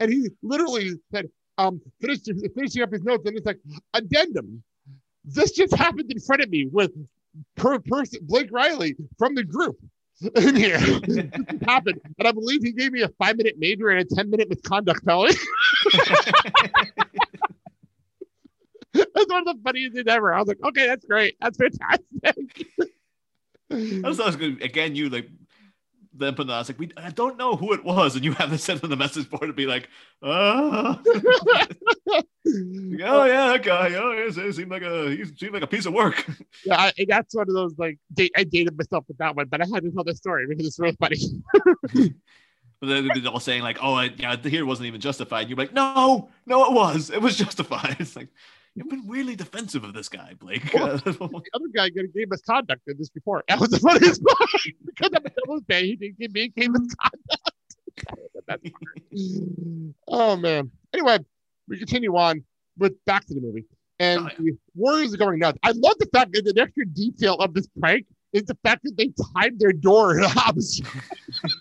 [0.02, 3.60] And he literally said, um, finished, finishing up his notes, and it's like,
[3.94, 4.62] addendum.
[5.24, 6.92] This just happened in front of me with
[7.56, 9.78] per person Blake Riley from the group
[10.36, 10.80] in here.
[11.66, 12.02] Happened.
[12.20, 15.06] And I believe he gave me a five minute major and a 10 minute misconduct
[15.06, 15.38] penalty.
[18.94, 20.34] That's one of the funniest things ever.
[20.34, 21.38] I was like, okay, that's great.
[21.40, 22.68] That's fantastic.
[23.70, 24.62] That sounds good.
[24.62, 25.30] Again, you like
[26.14, 26.60] them putting on.
[26.60, 28.90] It's like we I don't know who it was, and you have to send on
[28.90, 29.90] the message board to be like,
[30.22, 33.94] uh, oh yeah, that guy.
[33.96, 36.26] Oh, yeah, he seemed like a he seemed like a piece of work.
[36.66, 39.62] Yeah, I, that's one of those like date, I dated myself with that one, but
[39.62, 41.18] I had to tell the story because it's really funny.
[42.80, 45.72] But then they're all saying like, "Oh, I, yeah, here wasn't even justified." You're like,
[45.72, 47.12] "No, no, it was.
[47.12, 48.30] It was justified." It's like
[48.76, 50.72] you've been really defensive of this guy, Blake.
[50.74, 53.44] Well, the other guy got a game misconduct in this before.
[53.50, 54.50] That was the funniest part
[54.86, 55.86] because I'm a double bang.
[55.86, 57.38] He didn't give me game misconduct.
[60.08, 60.72] oh man.
[60.94, 61.20] Anyway,
[61.68, 62.44] we continue on
[62.78, 63.66] with back to the movie.
[64.00, 64.36] And Oh, yeah.
[64.40, 65.60] the Warriors are going nuts.
[65.64, 68.96] I love the fact that the extra detail of this prank is the fact that
[68.98, 70.86] they timed their door in the opposite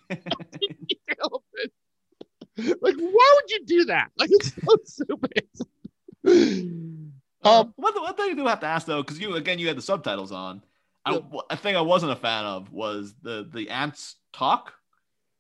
[0.09, 1.73] detail of it.
[2.81, 4.11] Like, why would you do that?
[4.17, 5.47] Like, it's so stupid.
[7.43, 9.77] Um, one, one thing I do have to ask though, because you again you had
[9.77, 10.63] the subtitles on.
[11.05, 11.41] I, Yeah.
[11.49, 14.75] I think I wasn't a fan of was the the ants talk.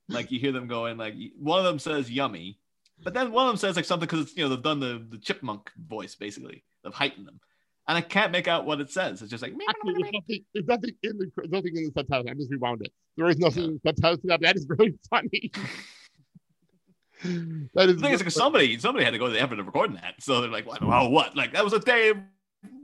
[0.08, 2.58] Like you hear them going like one of them says yummy,
[3.02, 5.04] but then one of them says like something because it's you know they've done the
[5.08, 7.38] the chipmunk voice basically they've heightened them,
[7.86, 9.22] and I can't make out what it says.
[9.22, 12.26] It's just like Actually, there's nothing, there's nothing in the there's nothing in the subtitles.
[12.28, 12.92] I just rewound it.
[13.16, 14.20] There is nothing in the subtitles.
[14.22, 15.52] to That That is really funny.
[17.74, 19.66] that is the thing is like somebody somebody had to go to the effort of
[19.66, 20.82] recording that, so they're like, what?
[20.82, 21.36] Well, what?
[21.36, 22.18] Like that was a day of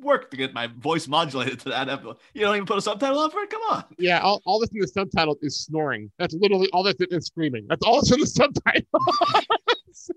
[0.00, 1.88] work to get my voice modulated to that.
[1.88, 2.16] episode.
[2.34, 3.50] You don't even put a subtitle on for it.
[3.50, 3.84] Come on.
[3.98, 4.20] yeah.
[4.20, 6.10] All, all that's in the subtitle is snoring.
[6.18, 7.66] That's literally all that's in screaming.
[7.68, 8.26] That's all that's in the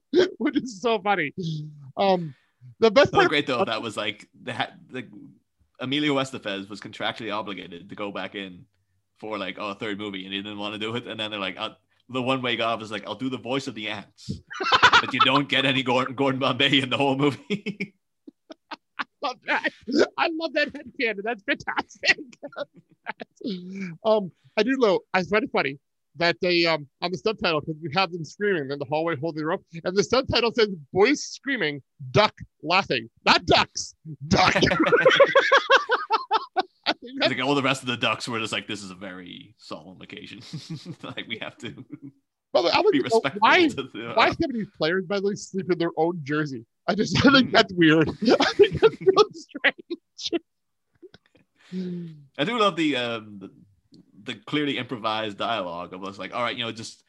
[0.09, 1.33] subtitle, which is so funny.
[1.97, 2.35] Um,
[2.79, 3.29] the best part.
[3.29, 5.07] great though that was like the, ha- the
[5.79, 8.65] Emilio Estevez was contractually obligated to go back in
[9.17, 11.31] for like oh, a third movie and he didn't want to do it and then
[11.31, 11.69] they're like uh,
[12.09, 14.41] the one way got is like I'll do the voice of the ants
[15.01, 17.95] but you don't get any Gordon, Gordon Bombay in the whole movie
[18.99, 19.69] I love that.
[20.17, 21.23] I love that headcanon.
[21.23, 22.19] That's fantastic.
[24.05, 25.01] um, I do know.
[25.13, 25.77] I find it funny
[26.15, 29.41] that they um on the subtitle because you have them screaming in the hallway holding
[29.41, 33.95] the rope, and the subtitle says "boys screaming, duck laughing," not ducks,
[34.27, 34.53] duck.
[37.21, 38.91] I think It's like all the rest of the ducks were just like this is
[38.91, 40.41] a very solemn occasion
[41.03, 41.85] like we have to
[42.53, 45.27] But I would be respectful why to the, why some of these players by the
[45.27, 46.65] way sleep in their own jersey.
[46.87, 48.09] I just I think that's weird.
[48.39, 49.75] I think that's really
[50.15, 50.43] strange.
[52.37, 53.49] I do love the um the,
[54.23, 57.03] the clearly improvised dialogue of us like, all right, you know, just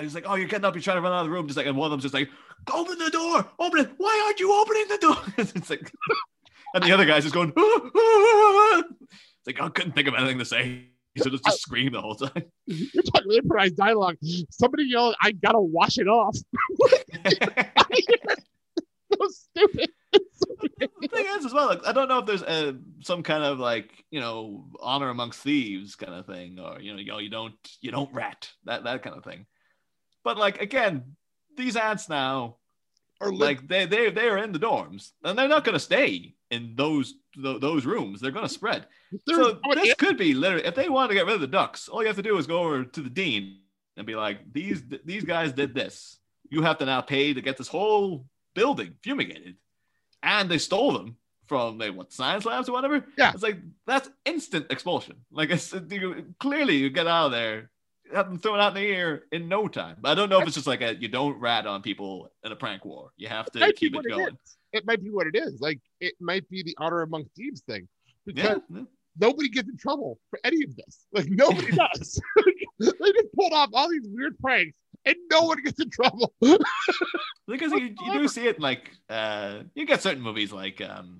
[0.00, 1.56] he's like, oh, you're getting up, you're trying to run out of the room, just
[1.56, 2.28] like, and one of them's just like,
[2.72, 3.90] open the door, open it.
[3.98, 5.16] Why aren't you opening the door?
[5.38, 5.92] it's like,
[6.74, 8.82] and the other guy's just going, "Ah, ah, ah, ah."
[9.44, 10.88] It's like I couldn't think of anything to say.
[11.18, 11.58] So just, just oh.
[11.58, 12.44] scream the whole time.
[12.66, 14.16] You're talking improvised dialogue.
[14.50, 16.36] Somebody yelled, "I gotta wash it off."
[19.12, 19.90] so stupid.
[20.12, 23.58] the thing is as well like, i don't know if there's a, some kind of
[23.58, 27.30] like you know honor amongst thieves kind of thing or you know you, know, you
[27.30, 29.46] don't you don't rat that that kind of thing
[30.22, 31.16] but like again
[31.56, 32.56] these ants now
[33.22, 36.34] are like, like they they they're in the dorms and they're not going to stay
[36.52, 38.20] in those th- those rooms.
[38.20, 38.86] They're going to spread
[39.28, 42.00] so this could be literally if they want to get rid of the ducks all
[42.00, 43.58] you have to do is go over to the dean
[43.96, 46.18] and be like these these guys did this.
[46.50, 49.56] You have to now pay to get this whole building fumigated.
[50.22, 53.04] And they stole them from like what science labs or whatever?
[53.18, 53.32] Yeah.
[53.32, 55.16] it's like that's instant expulsion.
[55.30, 57.70] Like it's you, clearly you get out of there
[58.14, 59.96] have them thrown out in the air in no time.
[60.00, 62.52] But i don't know if it's just like a you don't rat on people in
[62.52, 63.10] a prank war.
[63.16, 64.26] You have to keep it it going.
[64.28, 64.56] is.
[64.72, 65.60] It might be what it is.
[65.60, 67.88] Like it might be the honor among thieves thing
[68.26, 68.82] because yeah,
[69.18, 71.06] nobody gets in trouble for any of this.
[71.12, 72.20] Like nobody does.
[72.78, 76.32] they just pulled off all these weird pranks and no one gets in trouble.
[77.46, 81.18] because you, you do see it like uh you get certain movies like um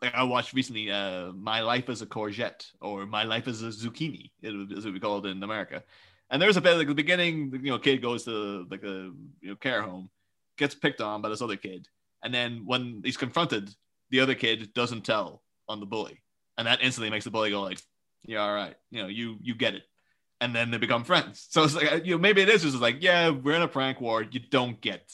[0.00, 3.66] like I watched recently uh My Life as a Courgette or My Life as a
[3.68, 5.82] Zucchini it was- as it would be called in America.
[6.30, 9.48] And there's a bit like the beginning, you know, kid goes to like a you
[9.50, 10.10] know care home,
[10.58, 11.88] gets picked on by this other kid,
[12.22, 13.70] and then when he's confronted,
[14.10, 16.22] the other kid doesn't tell on the bully,
[16.56, 17.80] and that instantly makes the bully go like,
[18.24, 19.82] "Yeah, all right, you know, you you get it,"
[20.40, 21.46] and then they become friends.
[21.50, 23.68] So it's like uh, you know maybe it is just like, yeah, we're in a
[23.68, 25.10] prank war, you don't get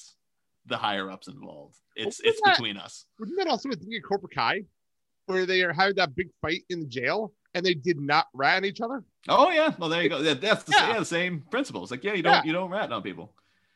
[0.67, 1.77] the higher ups involved.
[1.97, 3.05] It's Well, it's that- between us.
[3.19, 4.63] Wasn't that also a thing in Cobra Kai
[5.27, 8.57] where they are having that big fight in the jail and they did not rat
[8.59, 9.05] on each other?
[9.29, 10.21] Oh yeah, well there you go.
[10.21, 10.89] Yeah, that's the, Yeah.
[10.93, 10.99] yeah.
[11.01, 11.91] the same principles.
[11.91, 12.45] Like yeah, you don't Yeah.
[12.45, 13.33] you don't rat on people.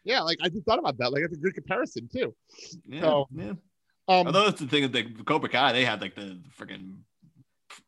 [0.09, 1.13] Yeah, like I just thought about that.
[1.13, 2.35] Like that's a good comparison too.
[2.89, 3.53] Yeah, So- yeah.
[4.11, 6.95] Um, Although that's the thing with the Cobra Kai, they had like the freaking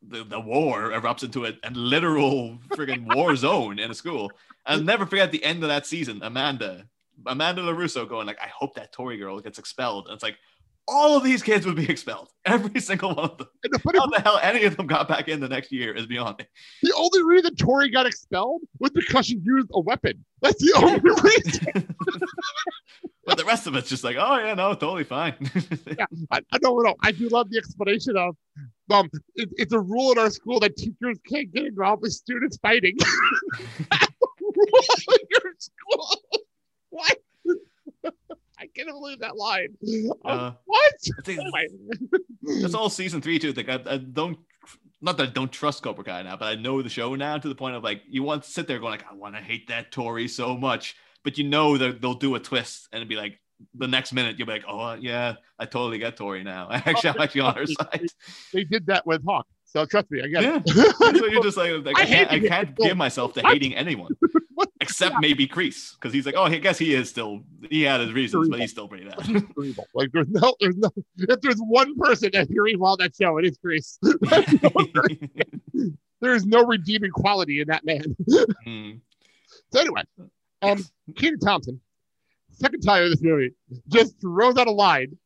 [0.07, 4.31] the, the war erupts into a, a literal freaking war zone in a school.
[4.67, 6.19] I'll never forget the end of that season.
[6.21, 6.85] Amanda,
[7.25, 10.37] Amanda LaRusso going like, "I hope that Tory girl gets expelled." And it's like,
[10.87, 12.29] all of these kids would be expelled.
[12.45, 13.47] Every single one of them.
[13.63, 15.93] And the funny How the hell any of them got back in the next year
[15.93, 16.45] is beyond me.
[16.81, 20.25] The only reason Tory got expelled was because she used a weapon.
[20.41, 21.95] That's the only reason.
[23.25, 25.35] But the rest of it's just like, oh yeah, no, totally fine.
[25.97, 26.95] yeah, I, I don't know.
[27.01, 28.35] I do love the explanation of,
[28.89, 32.57] um, it, it's a rule in our school that teachers can't get involved with students
[32.57, 32.97] fighting.
[34.41, 34.65] rule
[35.11, 36.21] in your school.
[36.89, 37.17] What?
[38.81, 39.77] I can't believe that line.
[40.23, 40.93] Uh, what?
[41.27, 41.67] I
[42.61, 43.53] that's all season three too.
[43.53, 44.37] Like I, I don't,
[45.01, 47.47] not that I don't trust Cobra Kai now, but I know the show now to
[47.49, 49.67] the point of like you want to sit there going like, I want to hate
[49.69, 53.39] that Tory so much, but you know that they'll do a twist and be like
[53.75, 56.67] the next minute you'll be like, oh yeah, I totally get Tory now.
[56.71, 58.07] Actually, I'm actually on her side.
[58.53, 59.47] They did that with Hawk.
[59.73, 60.59] So trust me, I get Yeah.
[60.65, 61.17] it.
[61.17, 64.11] so you're just like, like, I I, can't, I can't give myself to hating anyone
[64.81, 68.11] except maybe Kreese because he's like, oh, I guess he is still he had his
[68.11, 69.25] reasons, but he's still pretty bad.
[69.93, 70.89] Like there's no, there's no.
[71.17, 73.97] If there's one person that's hearing well that show, it is Chris.
[76.21, 78.03] there's no redeeming quality in that man.
[78.67, 78.99] Mm.
[79.71, 80.03] So anyway,
[80.61, 80.83] um,
[81.15, 81.79] Kenan Thompson,
[82.51, 83.53] second time in this movie,
[83.87, 85.17] just throws out a line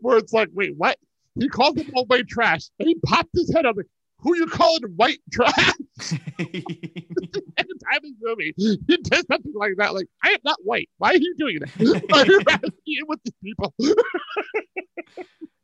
[0.00, 0.98] where it's like, wait, what?
[1.38, 3.86] He called them all white trash, and he popped his head up like,
[4.22, 5.54] who you calling white trash?
[5.54, 9.94] Time in this movie, he did something like that.
[9.94, 10.90] Like, I am not white.
[10.98, 12.04] Why are you doing that?
[12.08, 12.40] Why are you
[12.84, 13.74] being with these people?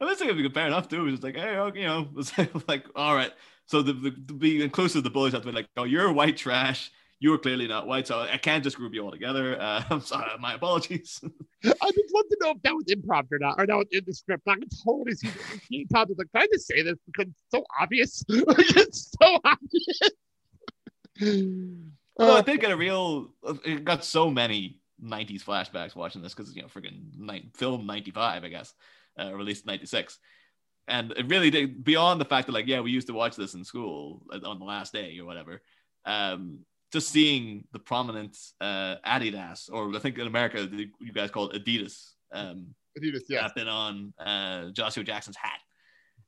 [0.01, 1.01] I was thinking fair enough too.
[1.01, 2.33] It was just like, hey, you know, it's
[2.69, 3.33] like, all right.
[3.67, 6.37] So the, the to be inclusive, the bullies have to be like, oh, you're white
[6.37, 6.91] trash.
[7.19, 9.57] You were clearly not white, so I can't just group you all together.
[9.61, 11.19] Uh, I'm sorry, my apologies.
[11.65, 14.03] I just want to know if that was improv or not, or that was in
[14.07, 14.43] the script.
[14.47, 15.29] I can totally see
[15.71, 18.23] Kenan Thompson's like, can I just say this because it's so obvious?
[18.29, 20.01] it's so obvious.
[22.19, 23.33] Well, I Uh, did get a real.
[23.65, 28.45] It got so many '90s flashbacks watching this because you know, freaking ni- film '95,
[28.45, 28.75] I guess,
[29.19, 30.19] uh, released '96,
[30.89, 31.83] and it really did.
[31.85, 34.59] Beyond the fact that like, yeah, we used to watch this in school uh, on
[34.59, 35.63] the last day or whatever.
[36.05, 36.61] Um,
[36.93, 41.65] just seeing the prominent uh, Adidas, or I think in America you guys call it
[41.65, 43.49] Adidas, um, Adidas, yeah.
[43.55, 45.61] been on uh, Joshua Jackson's hat.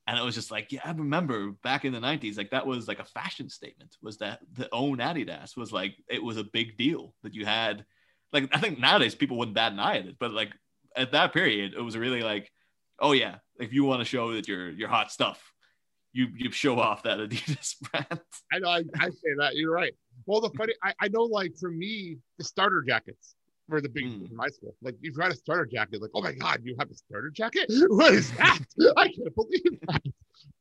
[0.07, 2.89] And it was just like, yeah, I remember back in the 90s, like that was
[2.89, 6.79] like a fashion statement, was that the own Adidas was like, it was a big
[6.79, 7.85] deal that you had.
[8.33, 10.53] Like, I think nowadays people wouldn't bat an eye at it, but like
[10.97, 12.51] at that period, it was really like,
[12.99, 15.53] oh yeah, if you want to show that you're, you're hot stuff,
[16.13, 18.21] you, you show off that Adidas brand.
[18.51, 18.69] I know.
[18.71, 19.57] I, I say that.
[19.57, 19.93] You're right.
[20.29, 23.35] Well, the funny, I, I know, like for me, the starter jackets
[23.67, 24.31] were the big Mm.
[24.31, 24.75] in my school.
[24.83, 27.31] Like, if you got a starter jacket, like, oh my god, you have a starter
[27.31, 27.65] jacket?
[27.89, 28.59] What is that?
[28.99, 30.03] I can't believe that.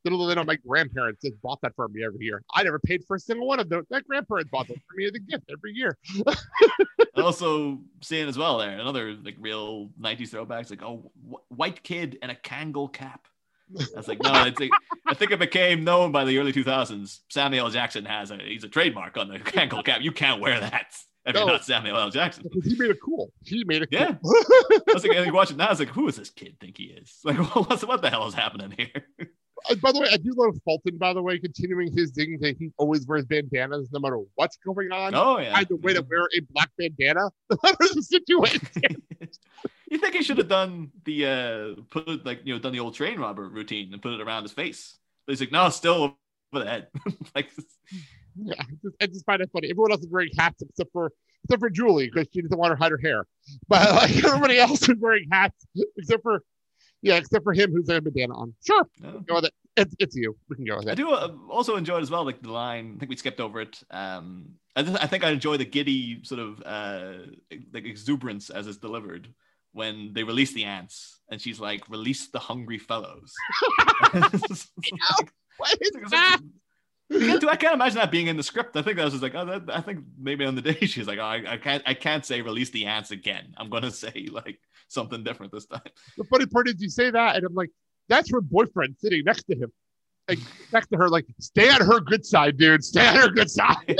[0.06, 2.42] Little do they know, my grandparents just bought that for me every year.
[2.56, 3.84] I never paid for a single one of those.
[3.90, 5.98] My grandparents bought them for me as a gift every year.
[7.18, 12.18] also seeing as well there another like real 90s throwbacks like oh wh- white kid
[12.22, 13.28] and a Kangol cap
[13.76, 14.72] I was like, no, I think
[15.06, 17.20] I think it became known by the early 2000s.
[17.30, 17.72] Samuel L.
[17.72, 20.02] Jackson has a he's a trademark on the Kangol cap.
[20.02, 21.42] You can't wear that if No.
[21.42, 22.10] you're not Samuel L.
[22.10, 22.46] Jackson.
[22.64, 23.32] He made it cool.
[23.44, 24.14] He made it Yeah.
[24.24, 24.34] cool.
[24.88, 25.68] I was like, you watch it now.
[25.68, 27.20] I was like, who does this kid think he is?
[27.26, 28.90] Like, what's what the hell is happening here?
[29.70, 32.56] Uh, by the way, I do love Fulton, by the way, continuing his thing that
[32.58, 35.14] he always wears bandanas no matter what's going on.
[35.16, 35.52] Oh yeah.
[35.54, 38.62] Find a way to wear a black bandana no matter the situation.
[39.90, 42.96] You think he should have done the uh put like you know done the old
[42.96, 44.98] train robber routine and put it around his face?
[45.26, 46.18] But he's like, no, still
[46.54, 46.88] over the head.
[47.36, 47.50] like
[48.36, 48.62] Yeah,
[49.02, 49.70] I just, find it funny.
[49.70, 51.12] Everyone else is wearing hats except for
[51.44, 53.26] except for Julie because she doesn't want to hide her hair.
[53.68, 55.66] But like everybody else is wearing hats
[55.98, 56.44] except for
[57.02, 58.54] yeah, except for him who's got a bandana on.
[58.66, 59.20] Sure, no.
[59.20, 59.54] go with it.
[59.76, 60.36] It's, it's you.
[60.50, 60.92] We can go with it.
[60.92, 62.96] I do uh, also enjoy it as well, like the line.
[62.96, 63.80] I think we skipped over it.
[63.92, 67.14] Um, I, th- I think I enjoy the giddy sort of uh,
[67.72, 69.28] like exuberance as it's delivered
[69.74, 73.34] when they release the ants, and she's like, "Release the hungry fellows."
[74.24, 74.68] It's
[75.20, 76.40] like- What is that?
[77.10, 78.76] I can't, I can't imagine that being in the script.
[78.76, 81.08] I think that was just like, oh, that, I think maybe on the day she's
[81.08, 83.54] like, oh, I, I can't, I can't say release the ants again.
[83.58, 85.82] I'm gonna say like something different this time.
[86.18, 87.70] The funny part is you say that, and I'm like,
[88.10, 89.72] that's her boyfriend sitting next to him.
[90.28, 90.40] Like
[90.74, 92.84] next to her, like, stay on her good side, dude.
[92.84, 93.98] Stay on her good side.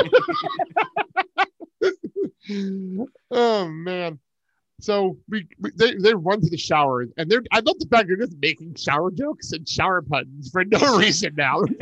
[3.32, 4.20] oh man.
[4.80, 8.08] So we, we they, they run to the shower and they're I love the fact
[8.08, 11.62] they're just making shower jokes and shower puns for no reason now.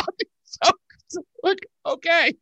[0.44, 2.32] so, like, okay.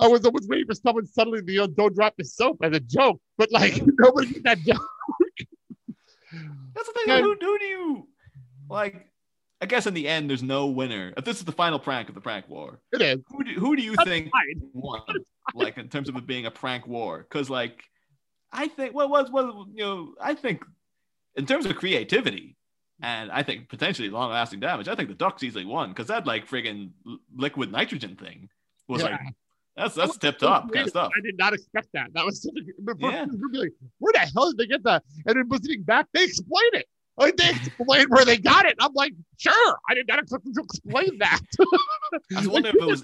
[0.00, 2.74] I was almost waiting for someone suddenly to you know, don't drop the soap as
[2.76, 4.80] a joke, but like nobody did that joke.
[6.74, 7.04] That's the thing.
[7.08, 7.20] Yeah.
[7.22, 8.08] Who, who do you
[8.68, 9.08] like?
[9.60, 11.14] I guess in the end, there's no winner.
[11.16, 13.18] If this is the final prank of the prank war, It is.
[13.28, 14.60] who do, who do you That's think fine.
[14.72, 15.00] won?
[15.54, 17.18] Like in terms of it being a prank war?
[17.28, 17.82] Because like,
[18.54, 20.64] I think well, was well, you know, I think
[21.36, 22.56] in terms of creativity
[23.02, 26.26] and I think potentially long lasting damage, I think the Ducks easily won because that
[26.26, 26.90] like friggin'
[27.36, 28.48] liquid nitrogen thing
[28.88, 29.08] was Yeah.
[29.10, 29.20] like
[29.76, 31.10] that's that's tip top kind of stuff.
[31.16, 32.12] I did not expect that.
[32.14, 33.26] That was such a Yeah.
[33.98, 35.02] where the hell did they get that?
[35.26, 36.86] And then proceeding back, they explained it.
[37.16, 38.76] Like they explained where they got it.
[38.80, 41.40] I'm like, sure, I did not expect them to explain that.
[42.36, 43.02] I was Like, if it was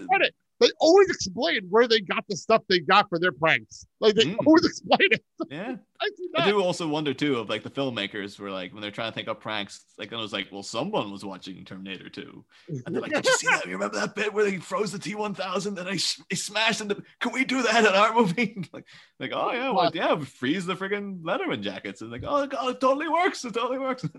[0.61, 3.86] they always explain where they got the stuff they got for their pranks.
[3.98, 4.36] Like they Mm.
[4.46, 5.24] always explain it.
[5.50, 5.76] yeah.
[6.00, 8.90] I see I do also wonder too of like the filmmakers were like when they're
[8.90, 12.44] trying to think up pranks, like it was like, well, someone was watching Terminator 2.
[12.86, 13.64] And they're like, Did you see that?
[13.66, 15.96] You remember that bit where they froze the T one thousand and they
[16.36, 18.62] smashed into can we do that in our movie?
[18.72, 18.84] like,
[19.18, 22.02] like, oh yeah, well, yeah, freeze the friggin' Letterman jackets.
[22.02, 23.44] And like, oh god, it totally works.
[23.44, 24.04] It totally works.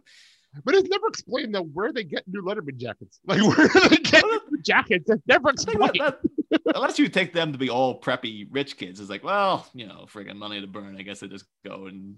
[0.66, 3.20] But it's never explained though where they get new Letterman jackets.
[3.26, 4.24] Like where they get
[4.64, 5.10] jackets?
[5.10, 6.16] It's never think that, explained.
[6.52, 9.88] that, unless you take them to be all preppy rich kids, it's like, well, you
[9.88, 10.97] know, friggin' money to burn.
[10.97, 12.16] I guess they just go and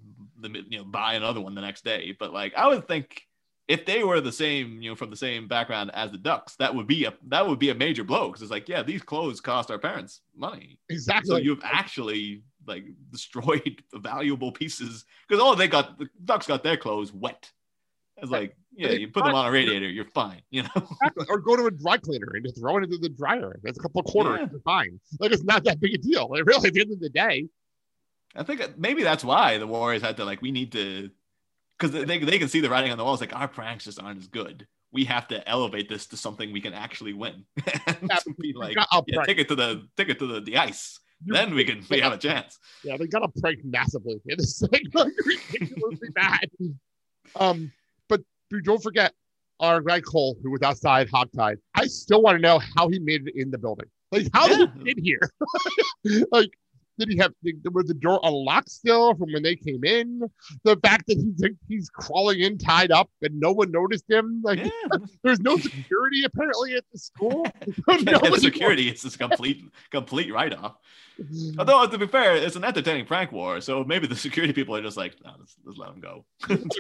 [0.70, 2.16] you know buy another one the next day.
[2.18, 3.22] But like, I would think
[3.68, 6.74] if they were the same, you know, from the same background as the Ducks, that
[6.74, 9.40] would be a that would be a major blow because it's like, yeah, these clothes
[9.42, 11.30] cost our parents money, Exactly.
[11.30, 16.78] so you've actually like destroyed valuable pieces because all they got the Ducks got their
[16.78, 17.52] clothes wet.
[18.24, 20.70] It's like, yeah, you put them on a radiator, you're fine, you know.
[20.76, 21.26] Exactly.
[21.30, 23.60] Or go to a dry cleaner and just throw it into the dryer.
[23.62, 24.40] That's a couple of quarters.
[24.40, 24.48] Yeah.
[24.56, 25.00] It's fine.
[25.20, 26.30] Like it's not that big a deal.
[26.30, 27.50] Like, really, at the end of the day,
[28.36, 31.12] I think maybe that's why the Warriors had to like we need to
[31.78, 33.14] because they they can see the writing on the wall.
[33.14, 34.68] It's like our pranks just aren't as good.
[34.92, 37.46] We have to elevate this to something we can actually win.
[38.40, 41.00] be like, yeah, take it to the take it to the, the ice.
[41.26, 42.58] You- then we can we have a chance.
[42.84, 44.22] yeah, they got a prank massively.
[44.26, 44.84] It is like
[45.26, 46.50] ridiculously bad.
[47.36, 47.72] Um,
[48.62, 49.14] don't forget
[49.60, 51.58] our guy Cole, who was outside hogtied.
[51.76, 53.88] I still want to know how he made it in the building.
[54.12, 56.26] Like, how did he get here?
[56.32, 56.52] like,
[57.00, 57.34] did he have
[57.72, 60.22] was the door unlocked still from when they came in?
[60.64, 64.42] The fact that he's he's crawling in tied up and no one noticed him.
[64.44, 64.72] Like, Yeah,
[65.24, 67.48] there's no security apparently at the school.
[67.88, 70.76] Nobody- security is just complete complete write off.
[71.60, 74.82] Although to be fair, it's an entertaining prank war, so maybe the security people are
[74.82, 76.26] just like, no, let's, let's let them go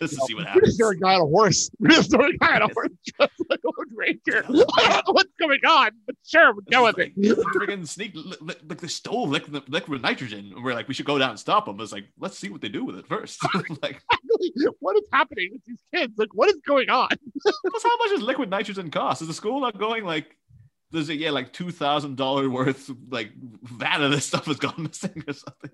[0.01, 0.67] just to see what We happens.
[0.69, 1.69] just saw a guy on a horse.
[1.79, 4.39] We just a guy on a horse just like a Lone Ranger.
[4.39, 7.15] I don't know what's going on, but sure, we'll go with it.
[7.15, 10.51] Freaking sneak, li- li- like they stole liquid, liquid nitrogen.
[10.55, 11.77] And we're like, we should go down and stop them.
[11.77, 13.39] But it's like, let's see what they do with it first.
[13.81, 14.01] like,
[14.79, 16.13] what is happening with these kids?
[16.17, 17.09] Like, what is going on?
[17.41, 19.21] plus, how much does liquid nitrogen cost?
[19.23, 20.37] Is the school not going like,
[20.91, 23.31] does it, yeah, like two thousand dollar worth, like
[23.63, 25.71] vat of this stuff has gone missing or something?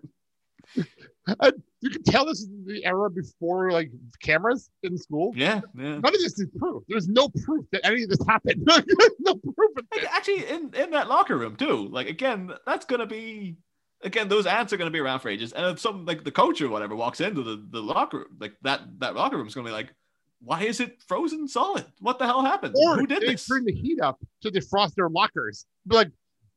[1.28, 1.52] Uh,
[1.82, 5.34] you can tell this is the era before like cameras in school.
[5.36, 5.98] Yeah, yeah.
[5.98, 6.84] None of this is proof.
[6.88, 8.64] There's no proof that any of this happened.
[8.66, 10.10] no proof of Like, this.
[10.12, 11.88] actually, in in that locker room too.
[11.90, 13.58] Like again, that's gonna be.
[14.04, 16.32] Again, those ants are going to be around for ages, and if some like the
[16.32, 19.66] coach or whatever walks into the, the locker, like that that locker room is going
[19.66, 19.94] to be like,
[20.42, 21.86] why is it frozen solid?
[22.00, 22.76] What the hell happened?
[22.78, 23.46] Or Who did they this?
[23.46, 25.66] turn the heat up to defrost their lockers.
[25.86, 26.12] Be like,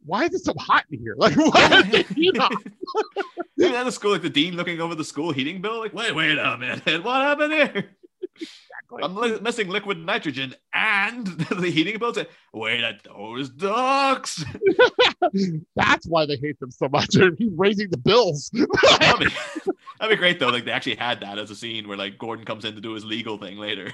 [0.05, 1.14] why is it so hot in here?
[1.18, 2.53] Like, why is the heat up?
[3.61, 6.38] At the school, like the dean looking over the school heating bill, like, wait, wait
[6.38, 7.90] a minute, what happened here?
[9.03, 11.99] I'm li- missing liquid nitrogen and the heating.
[12.14, 14.45] Say, wait, at those ducks.
[15.76, 17.09] That's why they hate them so much.
[17.12, 18.51] They're raising the bills.
[18.53, 19.34] that'd, be,
[19.99, 20.49] that'd be great though.
[20.49, 22.93] Like they actually had that as a scene where like Gordon comes in to do
[22.93, 23.93] his legal thing later,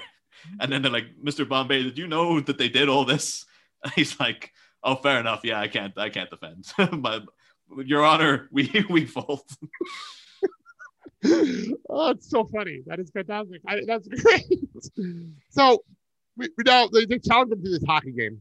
[0.59, 1.47] and then they're like, "Mr.
[1.47, 3.45] Bombay, did you know that they did all this?"
[3.83, 4.51] And he's like,
[4.83, 5.41] "Oh, fair enough.
[5.43, 5.97] Yeah, I can't.
[5.97, 6.65] I can't defend,
[7.01, 7.23] but
[7.85, 9.49] Your Honor, we we fault."
[11.89, 12.81] oh, it's so funny.
[12.85, 13.61] That is fantastic.
[13.67, 14.45] I, that's great.
[15.49, 15.83] so
[16.37, 18.39] we, we now they, they challenged them to this hockey game.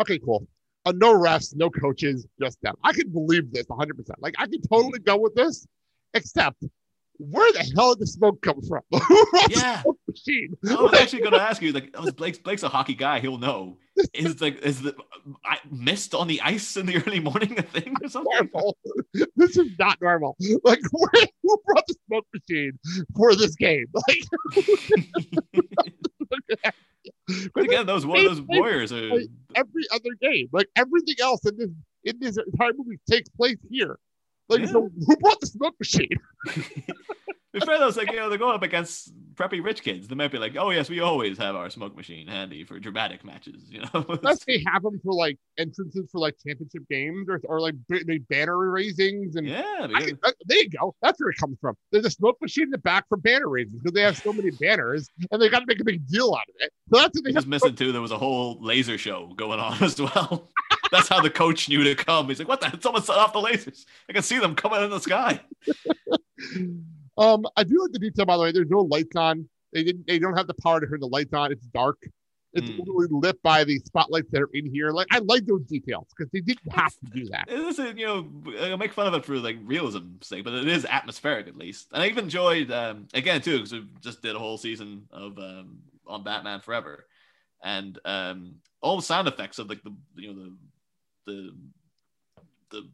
[0.00, 0.46] Okay, cool.
[0.84, 2.74] Uh, no refs, no coaches, just them.
[2.82, 3.90] I could believe this 100%.
[4.20, 5.66] Like, I could totally go with this,
[6.14, 6.64] except
[7.18, 8.82] where the hell did the smoke come from?
[8.92, 9.82] Who brought the Yeah.
[10.26, 10.56] Machine?
[10.68, 13.20] I was actually going to ask you, like, oh, Blake's Blake's a hockey guy.
[13.20, 13.78] He'll know.
[14.14, 14.94] Is like is the
[15.44, 18.32] I, mist on the ice in the early morning a thing or something?
[18.54, 18.76] normal.
[19.34, 20.36] This is not normal.
[20.62, 22.78] Like, where, who brought the smoke machine
[23.16, 23.86] for this game?
[23.92, 24.24] Like,
[27.54, 29.20] But again, those one those warriors are.
[29.54, 31.70] Every other game, like everything else in this
[32.04, 33.98] in this entire movie takes place here.
[34.48, 36.08] Like, so who brought the smoke machine?
[37.52, 40.06] Be fair though, it's like you know they're going up against preppy rich kids.
[40.06, 43.24] They might be like, "Oh yes, we always have our smoke machine handy for dramatic
[43.24, 47.40] matches." You know, Unless they have them for like entrances for like championship games or,
[47.44, 49.46] or like b- banner raisings and.
[49.46, 49.62] yeah.
[49.80, 50.94] I because- can- uh, there you go.
[51.00, 51.74] That's where it comes from.
[51.90, 54.50] There's a smoke machine in the back for banner raisings because they have so many
[54.50, 56.70] banners and they got to make a big deal out of it.
[56.92, 57.92] So that's what they Just missing too.
[57.92, 60.50] There was a whole laser show going on as well.
[60.90, 62.28] That's how the coach knew to come.
[62.28, 62.70] He's like, "What the?
[62.70, 62.80] Hell?
[62.80, 63.84] Someone set off the lasers.
[64.08, 65.38] I can see them coming in the sky."
[67.18, 68.52] Um, I do like the detail by the way.
[68.52, 70.06] There's no lights on They didn't.
[70.06, 71.52] They don't have the power to turn the lights on.
[71.52, 71.98] It's dark.
[72.54, 72.78] It's Mm.
[72.78, 74.90] literally lit by the spotlights that are in here.
[74.92, 77.48] Like I like those details because they didn't have to do that.
[77.48, 78.26] It is, you know,
[78.58, 81.88] I make fun of it for like realism sake, but it is atmospheric at least.
[81.92, 85.38] And I even enjoyed, um, again too, because we just did a whole season of
[85.38, 87.06] um, on Batman Forever,
[87.62, 90.52] and um, all the sound effects of like the you know
[91.26, 91.52] the
[92.70, 92.88] the the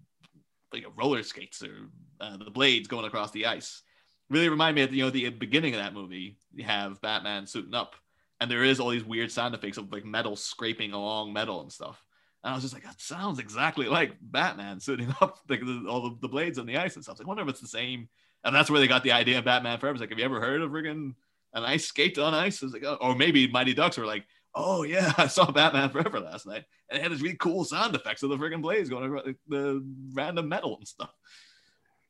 [0.73, 1.89] like roller skates or
[2.21, 3.83] uh, the blades going across the ice
[4.31, 6.39] really remind me of you know the beginning of that movie.
[6.55, 7.95] You have Batman suiting up,
[8.41, 11.73] and there is all these weird sound effects of like metal scraping along metal and
[11.73, 12.05] stuff.
[12.43, 16.11] And I was just like, that sounds exactly like Batman sitting up like the, all
[16.11, 17.17] the, the blades on the ice and stuff.
[17.19, 18.09] I like, wonder if it's the same.
[18.45, 19.95] And that's where they got the idea of Batman Forever.
[19.95, 21.15] It's like, have you ever heard of friggin'
[21.55, 22.63] an ice skate on ice?
[22.63, 26.21] It's like, oh, or maybe Mighty Ducks were like, oh yeah, I saw Batman Forever
[26.21, 29.11] last night, and it had this really cool sound effects of the friggin' blades going
[29.11, 31.11] like, the random metal and stuff.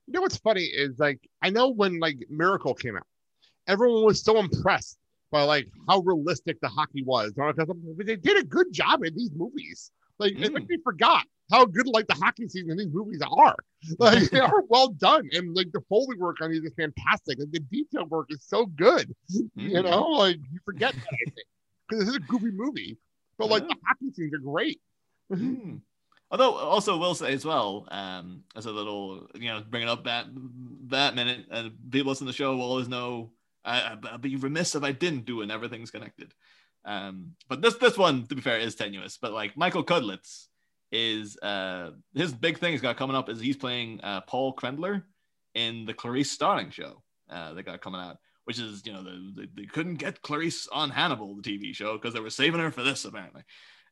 [0.06, 3.06] You know what's funny is like I know when like Miracle came out,
[3.66, 4.98] everyone was so impressed
[5.30, 7.32] by like how realistic the hockey was.
[7.98, 9.90] They did a good job in these movies.
[10.18, 10.68] Like I think Mm.
[10.68, 13.56] they forgot how good like the hockey scenes in these movies are.
[13.98, 17.38] Like they are well done, and like the foley work on these is fantastic.
[17.38, 19.14] Like the detail work is so good.
[19.28, 19.84] You Mm.
[19.84, 21.46] know, like you forget that I think
[21.88, 22.96] because this is a goofy movie,
[23.38, 23.74] but like Yeah.
[23.74, 24.80] the hockey scenes are great.
[25.32, 25.80] Mm.
[26.34, 30.26] Although, also will say as well, um, as a little, you know, bringing up that
[30.88, 33.30] that minute, and people listen to the show will always know.
[33.64, 35.42] I, I'd be remiss if I didn't do.
[35.42, 36.34] And everything's connected.
[36.84, 39.16] Um, but this this one, to be fair, is tenuous.
[39.16, 40.48] But like Michael Cudlitz
[40.90, 45.04] is uh his big thing he's got coming up is he's playing uh, Paul Krendler
[45.54, 49.32] in the Clarice Starling show uh, that got coming out, which is you know the,
[49.36, 52.72] the, they couldn't get Clarice on Hannibal, the TV show, because they were saving her
[52.72, 53.42] for this apparently.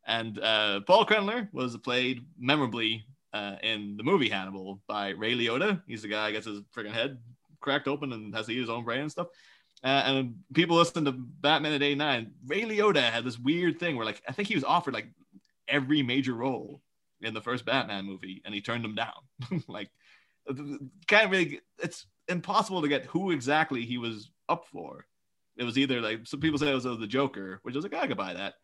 [0.06, 5.82] And uh, Paul Krendler was played memorably uh, in the movie Hannibal by Ray Liotta.
[5.86, 7.18] He's the guy who gets his freaking head
[7.60, 9.28] cracked open and has to eat his own brain and stuff.
[9.84, 12.32] Uh, and people listen to Batman at 89.
[12.46, 15.08] Ray Liotta had this weird thing where, like, I think he was offered like
[15.66, 16.82] every major role
[17.20, 19.12] in the first Batman movie, and he turned them down.
[19.68, 19.90] like,
[21.06, 21.60] can't really.
[21.78, 25.06] It's impossible to get who exactly he was up for.
[25.56, 28.06] It was either like some people say it was the Joker, which was like I
[28.06, 28.54] could buy that,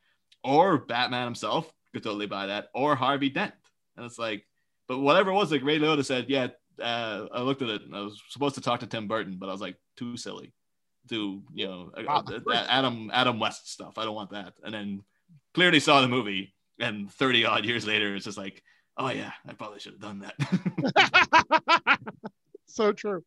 [0.45, 3.55] or Batman himself could totally buy that, or Harvey Dent.
[3.97, 4.45] And it's like,
[4.87, 6.49] but whatever it was, like Ray Liotta said, yeah.
[6.81, 7.83] Uh, I looked at it.
[7.83, 10.53] and I was supposed to talk to Tim Burton, but I was like too silly
[11.09, 12.23] to you know Wow.
[12.29, 13.99] uh, uh, Adam Adam West stuff.
[13.99, 14.53] I don't want that.
[14.63, 15.03] And then
[15.55, 18.63] clearly saw the movie, and thirty odd years later, it's just like,
[18.97, 21.99] oh yeah, I probably should have done that.
[22.67, 23.25] so true.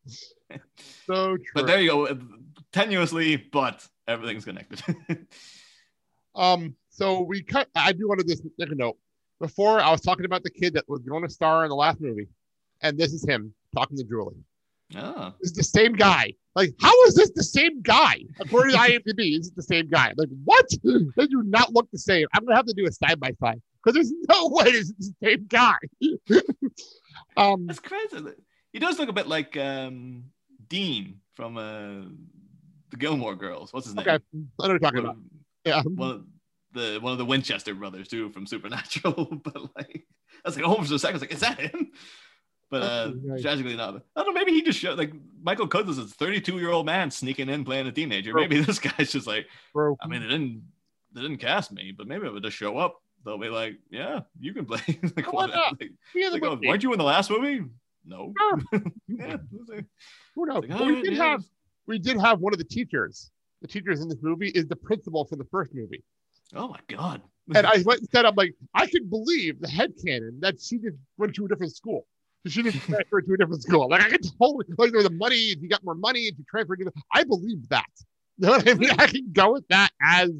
[1.06, 1.44] So true.
[1.54, 2.18] but there you go,
[2.72, 4.82] tenuously, but everything's connected.
[6.34, 7.68] Um, so we cut.
[7.74, 8.96] I do want to just make a note.
[9.40, 12.00] Before I was talking about the kid that was going to star in the last
[12.00, 12.28] movie,
[12.80, 14.36] and this is him talking to Julie.
[14.96, 16.34] oh, This is the same guy.
[16.54, 18.20] Like, how is this the same guy?
[18.38, 20.12] According to IMDb, is it the same guy?
[20.16, 20.66] Like, what?
[21.16, 22.26] They do not look the same.
[22.34, 25.12] I'm gonna have to do a side by side because there's no way it's the
[25.24, 25.74] same guy.
[27.36, 28.18] um, that's crazy.
[28.72, 30.24] He does look a bit like um,
[30.68, 32.06] Dean from uh,
[32.90, 33.72] the Gilmore Girls.
[33.72, 34.06] What's his name?
[34.06, 35.18] okay, I know what you're talking One about.
[35.64, 36.24] Yeah, one of
[36.72, 39.40] the one of the Winchester brothers too from Supernatural.
[39.44, 40.06] but like,
[40.44, 41.92] I was like, oh, for a second, I was like, is that him?
[42.70, 43.42] But uh, right.
[43.42, 44.02] tragically not.
[44.16, 44.40] I don't know.
[44.40, 45.12] Maybe he just showed like
[45.42, 48.32] Michael Cudlitz is a 32 year old man sneaking in playing a teenager.
[48.32, 48.42] Bro.
[48.42, 49.96] Maybe this guy's just like, bro.
[50.00, 50.62] I mean, they didn't
[51.12, 53.00] they didn't cast me, but maybe I would just show up.
[53.24, 54.80] They'll be like, yeah, you can play.
[55.16, 55.50] like, what?
[55.50, 55.78] not?
[55.80, 57.62] Like, He is a like, oh, weren't you in the last movie?
[58.04, 58.32] No.
[59.06, 59.36] Yeah.
[59.68, 59.84] Like-
[60.34, 60.64] Who knows?
[60.68, 61.24] like, oh, we did yeah.
[61.24, 61.44] have
[61.86, 63.30] we did have one of the teachers.
[63.60, 66.02] The teachers in this movie is the principal for the first movie.
[66.54, 67.22] Oh my god.
[67.54, 70.78] And I went and said, I'm like, I can believe the head headcanon that she
[70.78, 72.06] just went to a different school.
[72.46, 73.88] She didn't transfer to a different school.
[73.88, 76.38] Like I can totally like there was the money, if you got more money, if
[76.38, 77.84] you transferred to I believe that.
[78.38, 78.90] You know what I mean?
[78.98, 80.30] I can go with that as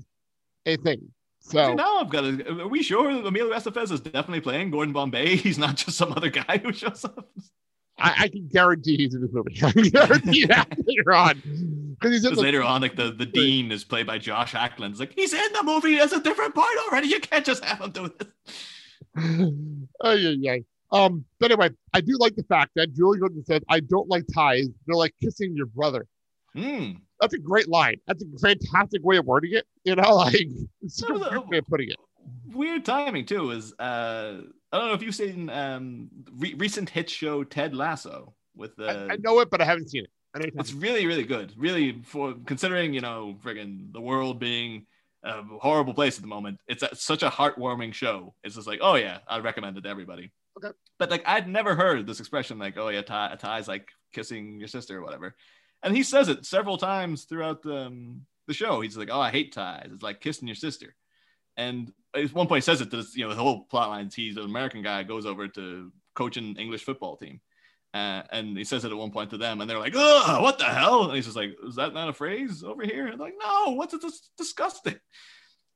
[0.65, 1.13] a thing.
[1.41, 2.63] See, So now I've got to.
[2.63, 5.37] Are we sure that Emilio Estevez is definitely playing Gordon Bombay?
[5.37, 7.29] He's not just some other guy who shows up.
[7.99, 9.61] I, I can guarantee he's in this movie.
[9.63, 11.43] I can guarantee that later on.
[12.01, 14.93] Because the, later on, like the, the dean is played by Joss Ackland.
[14.93, 17.09] It's like he's in the movie as a different part already.
[17.09, 19.88] You can't just have him do this.
[20.01, 20.57] oh yeah, yeah.
[20.93, 24.24] Um, but anyway, I do like the fact that Julie Gordon said, I don't like
[24.32, 24.68] ties.
[24.86, 26.07] They're like kissing your brother.
[26.55, 26.93] Hmm.
[27.20, 27.97] That's a great line.
[28.07, 29.64] That's a fantastic way of wording it.
[29.84, 30.47] You know, like a
[31.09, 31.97] No, weird way of putting it.
[32.47, 33.51] Weird timing too.
[33.53, 38.34] Is uh, I don't know if you've seen um re- recent hit show Ted Lasso
[38.55, 39.09] with the.
[39.11, 40.11] I, I know it, but I haven't seen it.
[40.35, 41.53] I It's really, really good.
[41.57, 44.87] Really, for considering you know, friggin' the world being
[45.24, 48.35] a horrible place at the moment, it's a, such a heartwarming show.
[48.43, 50.33] It's just like, oh yeah, I recommend it to everybody.
[50.57, 50.74] Okay.
[50.99, 54.59] But like, I'd never heard this expression like, oh yeah, tie, a tie's like kissing
[54.59, 55.35] your sister or whatever.
[55.83, 58.80] And he says it several times throughout the um, the show.
[58.80, 59.91] He's like, "Oh, I hate ties.
[59.93, 60.95] It's like kissing your sister."
[61.57, 64.14] And at one point, he says it to this, you know, the whole plot lines.
[64.14, 67.41] He's an American guy, goes over to coach an English football team.
[67.95, 70.59] Uh, and he says it at one point to them, and they're like, "Ugh, what
[70.59, 73.26] the hell?" And he's just like, "Is that not a phrase over here?" And they're
[73.26, 74.01] like, "No, what's it?
[74.03, 74.97] This disgusting."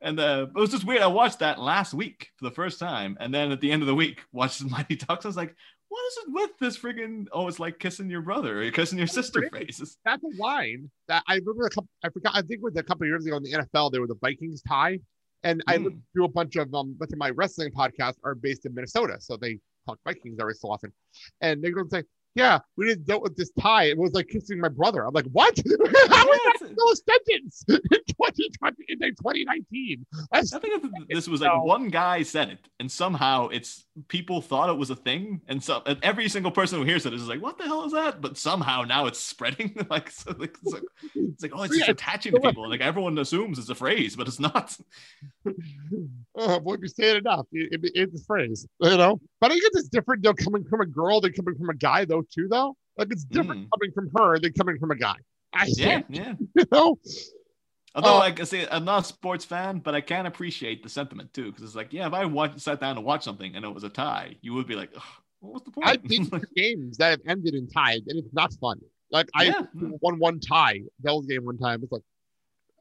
[0.03, 1.01] And uh, it was just weird.
[1.01, 3.87] I watched that last week for the first time, and then at the end of
[3.87, 5.25] the week, watched Mighty Ducks.
[5.25, 5.55] I was like,
[5.89, 9.07] "What is it with this friggin' Oh, it's like kissing your brother or kissing your
[9.07, 9.49] sister Really?
[9.65, 11.89] phrases." That's a line that I remember a couple.
[12.05, 12.33] I forgot.
[12.35, 13.91] I think it was a couple of years ago in the NFL.
[13.91, 15.01] there was the Vikings tie,
[15.43, 15.89] and I Hmm.
[16.15, 16.95] do a bunch of um.
[16.99, 20.69] Bunch of my wrestling podcasts are based in Minnesota, so they talk Vikings every so
[20.69, 20.93] often,
[21.41, 23.85] and they're going to say, "Yeah, we didn't dealt with this tie.
[23.85, 25.57] It was like kissing my brother." I'm like, "What?
[26.11, 27.65] How is that still a sentence
[28.17, 33.49] 2020 in 2019?" That's I think this was like one guy said it, and somehow
[33.49, 37.07] it's people thought it was a thing, and so and every single person who hears
[37.07, 39.75] it is like, "What the hell is that?" But somehow now it's spreading.
[39.91, 40.83] like, so, like, it's like,
[41.15, 42.69] it's like, oh, it's just Yeah, attaching to people.
[42.69, 44.77] Like everyone assumes it's a phrase, but it's not.
[46.37, 49.21] oh, boy, if you say it enough, it, it, it's a phrase, you know.
[49.41, 52.05] But I guess it's different though coming from a girl than coming from a guy
[52.05, 52.77] though too though.
[52.97, 53.69] Like it's different Mm.
[53.75, 55.17] coming from her than coming from a guy.
[55.53, 56.35] I Yeah, think, yeah.
[56.55, 56.97] you know.
[57.97, 58.19] Although, Oh.
[58.19, 61.47] like I say, I'm not a sports fan, but I can appreciate the sentiment too,
[61.47, 63.85] because it's like, yeah, if I watched, sat down and watched something and it was
[63.85, 65.03] a tie, you would be like, "Ugh,
[65.41, 65.89] what was the point?
[65.89, 68.81] I've been to games that have ended in ties, and it's not fun.
[69.11, 69.63] Like I Yeah.
[69.75, 71.83] won one tie Devils game one time.
[71.83, 72.03] It's like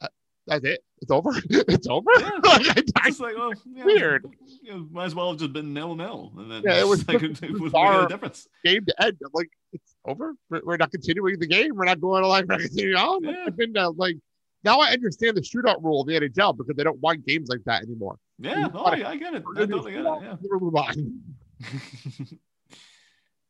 [0.01, 0.07] uh,
[0.47, 0.81] that's it.
[1.01, 1.31] It's over.
[1.49, 2.09] it's over.
[2.19, 2.31] Yeah.
[2.43, 4.25] Like, I- I- It's like, well, yeah, Weird.
[4.63, 7.07] You know, might as well have just been nil nil, and then Yeah, it was
[7.07, 8.47] like, it was a difference.
[8.65, 9.17] game to end.
[9.23, 10.33] I'm like, it's over.
[10.49, 11.75] We're, we're not continuing the game.
[11.75, 13.23] We're not going to like we're continuing on.
[13.23, 13.43] Yeah.
[13.47, 14.17] I've been to, like
[14.65, 17.63] now I understand the shootout rule of the NHL because they don't want games like
[17.65, 18.17] that anymore.
[18.39, 19.43] Yeah, oh, yeah, I get it.
[19.55, 20.39] I totally get it.
[20.41, 21.21] we're move on.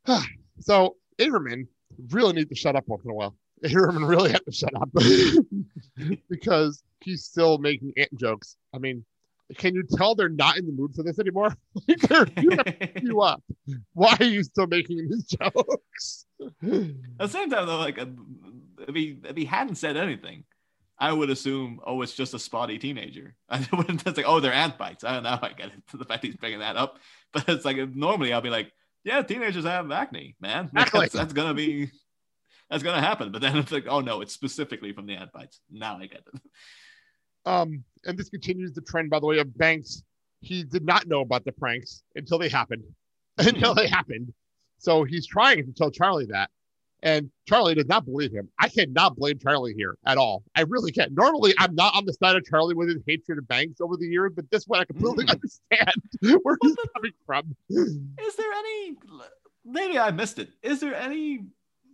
[0.07, 0.21] Yeah.
[0.61, 1.67] So Averman
[2.11, 3.35] really need to shut up once in a while.
[3.65, 4.89] Averman really had to shut up
[6.29, 8.55] because he's still making ant jokes.
[8.73, 9.03] I mean,
[9.57, 11.55] can you tell they're not in the mood for this anymore?
[11.87, 12.27] Like, they're
[13.01, 13.43] you up.
[13.93, 16.25] Why are you still making these jokes?
[16.41, 20.45] At the same time, though, like if he if he hadn't said anything,
[20.97, 23.35] I would assume, oh, it's just a spotty teenager.
[23.49, 25.03] I wouldn't it's like, oh, they're ant bites.
[25.03, 25.39] I don't know.
[25.41, 25.73] I get it.
[25.97, 26.99] The fact he's bringing that up,
[27.33, 28.71] but it's like normally I'll be like,
[29.03, 30.69] yeah, teenagers have acne, man.
[30.73, 31.91] That's, that's gonna be
[32.69, 33.31] that's gonna happen.
[33.31, 35.59] But then it's like, oh no, it's specifically from the ant bites.
[35.69, 36.41] Now I get it.
[37.45, 40.03] Um, and this continues the trend, by the way, of Banks.
[40.41, 42.83] He did not know about the pranks until they happened.
[43.37, 44.33] until they happened.
[44.79, 46.49] So he's trying to tell Charlie that.
[47.03, 48.49] And Charlie did not believe him.
[48.59, 50.43] I cannot blame Charlie here at all.
[50.55, 51.11] I really can't.
[51.13, 54.07] Normally, I'm not on the side of Charlie with his hatred of Banks over the
[54.07, 55.29] years, but this one I completely Mm.
[55.33, 55.91] understand
[56.43, 57.55] where he's coming from.
[57.69, 58.95] Is there any?
[59.63, 60.49] Maybe I missed it.
[60.63, 61.45] Is there any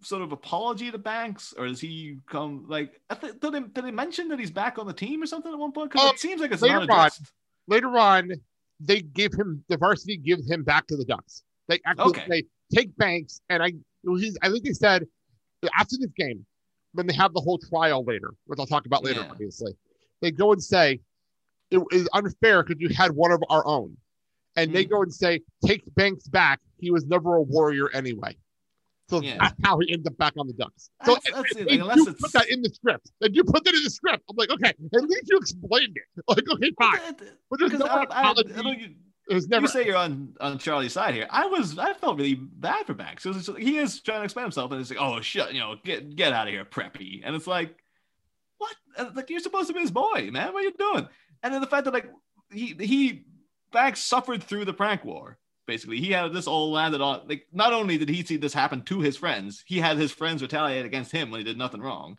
[0.03, 3.01] sort of apology to Banks, or does he come like?
[3.09, 5.51] I th- did, they, did they mention that he's back on the team or something
[5.51, 5.91] at one point?
[5.91, 6.89] Because Um, it seems like it's later not on.
[6.89, 7.31] addressed.
[7.67, 8.31] Later on,
[8.79, 11.43] they give him the varsity gives him back to the Ducks.
[11.67, 12.25] They actually Okay.
[12.29, 12.43] they
[12.73, 13.73] take Banks, and I
[14.03, 15.05] he's I think they said
[15.77, 16.45] after this game,
[16.93, 19.29] when they have the whole trial later, which I'll talk about later, Yeah.
[19.31, 19.73] obviously,
[20.21, 20.99] they go and say
[21.69, 23.95] it is unfair because you had one of our own,
[24.55, 24.89] and they Hmm.
[24.89, 26.59] go and say take Banks back.
[26.79, 28.35] He was never a warrior anyway.
[29.09, 29.37] So Yeah.
[29.39, 30.89] that's how he ends up back on the Ducks.
[31.05, 31.67] So That's- that's it.
[31.67, 33.11] they Like, it's- put that in the script.
[33.19, 34.23] They do put that in the script.
[34.29, 36.23] I'm like, okay, at least you explained it.
[36.27, 37.15] Like, okay, fine.
[37.49, 38.31] But there's no I, I.
[38.31, 38.95] I
[39.31, 41.27] know you, never you say you're on on Charlie's side here.
[41.29, 43.23] I was I felt really bad for Banks.
[43.23, 45.75] 'Cause it's- he is trying to explain himself, and it's like, oh shit, you know,
[45.83, 47.21] get get out of here, preppy.
[47.23, 47.83] And it's like,
[48.57, 48.75] what?
[49.15, 50.53] Like you're supposed to be his boy, man.
[50.53, 51.07] What are you doing?
[51.43, 52.09] And then the fact that like
[52.51, 53.25] he he
[53.71, 55.37] Banks suffered through the prank war.
[55.65, 57.27] Basically, he had this all landed on.
[57.27, 60.41] Like, not only did he see this happen to his friends, he had his friends
[60.41, 62.17] retaliate against him when he did nothing wrong.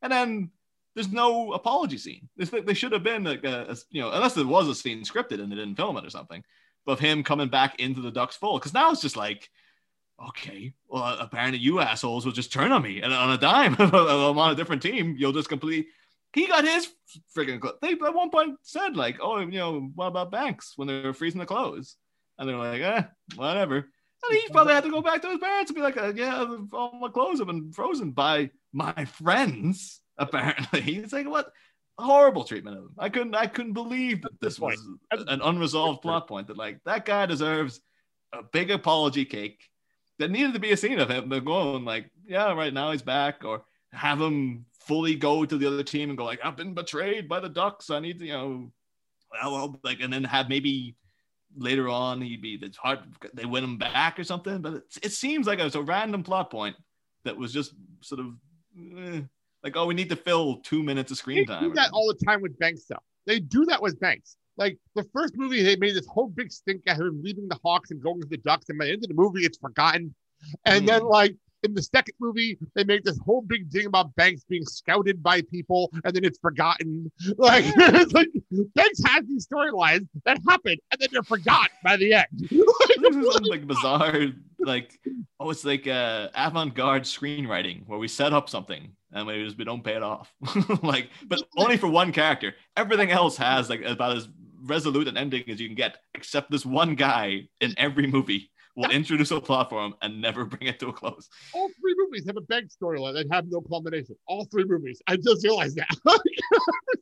[0.00, 0.50] And then
[0.94, 2.28] there's no apology scene.
[2.52, 5.02] Like they should have been like a, a- you know, unless there was a scene
[5.02, 6.42] scripted and they didn't film it or something,
[6.86, 8.60] of him coming back into the Ducks fold.
[8.60, 9.50] Because now it's just like,
[10.28, 13.74] okay, well, apparently you assholes will just turn on me and on a dime.
[13.78, 15.16] I'm on a different team.
[15.18, 15.88] You'll just completely.
[16.32, 16.88] He got his
[17.36, 17.62] freaking.
[17.80, 21.12] They at one point said like, oh, you know, what about Banks when they were
[21.12, 21.96] freezing the clothes?
[22.38, 23.02] And they're like, eh,
[23.36, 23.76] whatever.
[23.76, 26.44] And he probably had to go back to his parents and be like, uh, yeah,
[26.72, 30.00] all my clothes have been frozen by my friends.
[30.18, 31.52] Apparently, He's like what
[31.98, 32.94] horrible treatment of him.
[32.98, 34.78] I couldn't, I couldn't believe that this was
[35.10, 36.48] an unresolved plot point.
[36.48, 37.80] That like that guy deserves
[38.32, 39.62] a big apology cake.
[40.18, 43.44] that needed to be a scene of him going like, yeah, right now he's back,
[43.44, 47.28] or have him fully go to the other team and go like, I've been betrayed
[47.28, 47.90] by the Ducks.
[47.90, 48.72] I need to, you know,
[49.32, 50.96] well, well like, and then have maybe
[51.56, 53.00] later on he'd be it's hard
[53.32, 56.22] they win him back or something but it, it seems like it was a random
[56.22, 56.74] plot point
[57.24, 58.34] that was just sort of
[58.98, 59.20] eh.
[59.64, 61.64] Like, oh, we need to fill two minutes of They screen time.
[61.64, 63.02] do that all the time with Banks stuff.
[63.26, 64.36] They do that with Banks.
[64.58, 67.90] Like the first movie, they made this whole big stink at him leaving the Hawks
[67.90, 70.14] and going to the Ducks, and by the end of the movie, it's forgotten.
[70.66, 71.34] And then, like
[71.64, 75.40] in the second movie, they make this whole big thing about Banks being scouted by
[75.42, 77.10] people, and then it's forgotten.
[77.36, 78.28] Like, it's like
[78.74, 82.26] Banks has these storylines that happen, and then they're forgotten by the end.
[82.38, 84.26] this is like bizarre,
[84.60, 85.00] like
[85.40, 89.64] oh, it's like uh, avant-garde screenwriting where we set up something and we just we
[89.64, 90.34] don't pay it off,
[90.82, 92.54] like, but only for one character.
[92.76, 94.28] Everything else has like about as
[94.62, 98.90] resolute an ending as you can get, except this one guy in every movie will
[98.90, 101.28] introduce a plot for him and never bring it to a close.
[101.52, 104.16] All three movies have a Banks storyline that have no culmination.
[104.26, 105.00] All three movies.
[105.06, 105.88] I just realized that.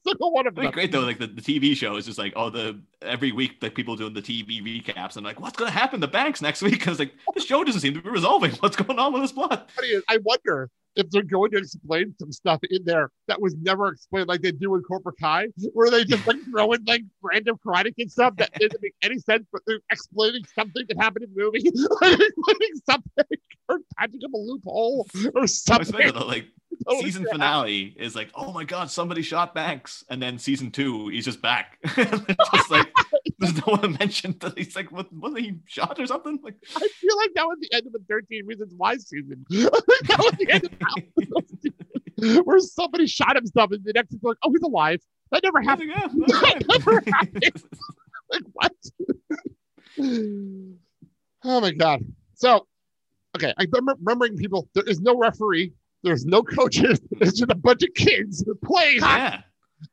[0.07, 0.71] Single one of them.
[0.71, 1.01] great though.
[1.01, 4.13] Like the, the TV show is just like, oh, the every week like people doing
[4.13, 5.17] the TV recaps.
[5.17, 6.75] and like, what's gonna happen to Banks next week?
[6.75, 8.53] Because like the show doesn't seem to be resolving.
[8.61, 9.71] What's going on with this plot?
[10.09, 14.29] I wonder if they're going to explain some stuff in there that was never explained,
[14.29, 17.95] like they do in Cobra Kai, where they just like throw in like random karate
[17.97, 21.43] kid stuff that doesn't make any sense, but they're explaining something that happened in the
[21.43, 21.61] movie,
[22.01, 23.25] like explaining something
[23.69, 25.95] or patching up a loophole or I was something.
[25.97, 26.47] thinking like
[26.85, 31.09] Totally season finale is like, oh my god, somebody shot Banks, and then season two,
[31.09, 31.79] he's just back.
[31.95, 32.93] just like
[33.39, 36.39] there's no one mentioned that he's like, what wasn't he shot or something?
[36.43, 39.45] Like I feel like that was the end of the 13 Reasons Why season.
[39.51, 44.37] that was the end of that where somebody shot himself, and the next one's like,
[44.43, 45.01] oh, he's alive.
[45.31, 45.91] That never happened.
[45.95, 47.63] yeah, that's Never happened.
[48.31, 48.73] like what?
[51.45, 52.05] oh my god.
[52.35, 52.67] So,
[53.37, 54.69] okay, I remember remembering people.
[54.75, 55.73] There is no referee.
[56.03, 57.01] There's no coaches.
[57.21, 59.21] It's just a bunch of kids playing hockey.
[59.23, 59.43] yeah.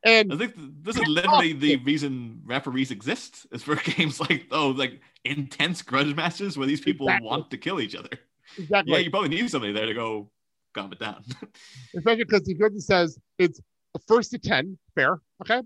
[0.05, 0.53] And I think
[0.84, 6.16] this is literally the reason referees exist is for games like oh like intense grudge
[6.16, 7.28] matches where these people Exactly.
[7.28, 8.10] want to kill each other.
[8.57, 10.30] exactly, Yeah, you probably need somebody there to go
[10.74, 11.24] calm it down.
[11.95, 13.60] especially because he goes and says it's
[14.07, 15.62] first to ten, fair, okay,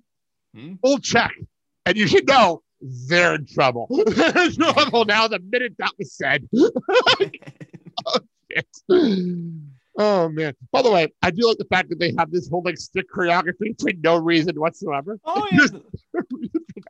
[0.55, 0.75] Hmm.
[0.81, 1.33] full check,
[1.85, 2.61] and you should know
[3.07, 3.87] they're in trouble.
[4.07, 5.27] They're trouble now.
[5.27, 6.47] The minute that was said.
[8.05, 8.19] Oh
[9.97, 10.53] Oh, man!
[10.71, 13.05] By the way, I do like the fact that they have this whole like stick
[13.15, 15.19] choreography for no reason whatsoever.
[15.25, 15.67] oh yeah.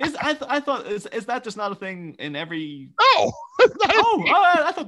[0.01, 3.31] Is, I, th- I thought is, is that just not a thing in every No,
[3.59, 4.87] it's not a oh, oh I, I thought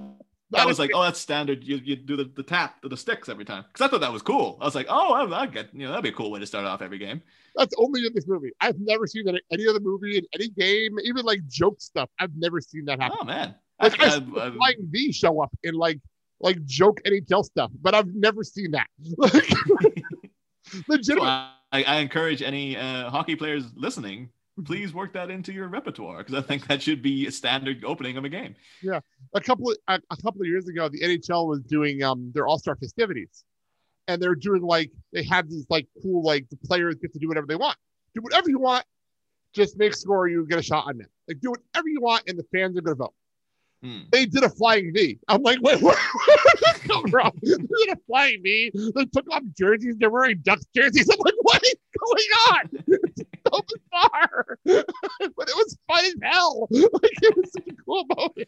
[0.51, 2.97] that a was like oh that's standard you, you do the, the tap to the
[2.97, 5.45] sticks every time because I thought that was cool I was like oh I, I
[5.47, 7.21] get you know that'd be a cool way to start off every game
[7.55, 8.51] That's only in this movie.
[8.61, 12.09] I've never seen that in any other movie, in any game, even like joke stuff.
[12.19, 13.17] I've never seen that happen.
[13.21, 15.99] oh man like I, I- I- Flying V show up in like
[16.39, 18.87] like joke NHL stuff, but I've never seen that.
[19.17, 20.03] Like,
[20.65, 24.29] So legitimately, I, I encourage any uh, hockey players listening,
[24.63, 28.17] please work that into your repertoire because I think that should be a standard opening
[28.17, 28.55] of a game.
[28.81, 28.99] Yeah,
[29.33, 32.47] a couple of a, a couple of years ago, the NHL was doing um their
[32.47, 33.43] All Star festivities,
[34.07, 37.27] and they're doing like they have these like cool like the players get to do
[37.27, 37.77] whatever they want,
[38.13, 38.85] do whatever you want,
[39.53, 41.09] just make score you get a shot on net.
[41.27, 43.13] Like do whatever you want, and the fans are gonna vote.
[43.85, 43.99] Hmm.
[44.11, 45.19] They did a flying V.
[45.27, 47.31] I'm like, wait, where, where did this come from?
[47.43, 48.71] They did a flying V.
[48.95, 49.95] They took off jerseys.
[49.99, 51.07] They're wearing Ducks jerseys.
[51.11, 52.69] I'm like, what is going on?
[53.17, 53.61] It's so
[53.91, 56.67] bizarre, but it was fun as hell.
[56.71, 58.47] Like it was such a cool moment.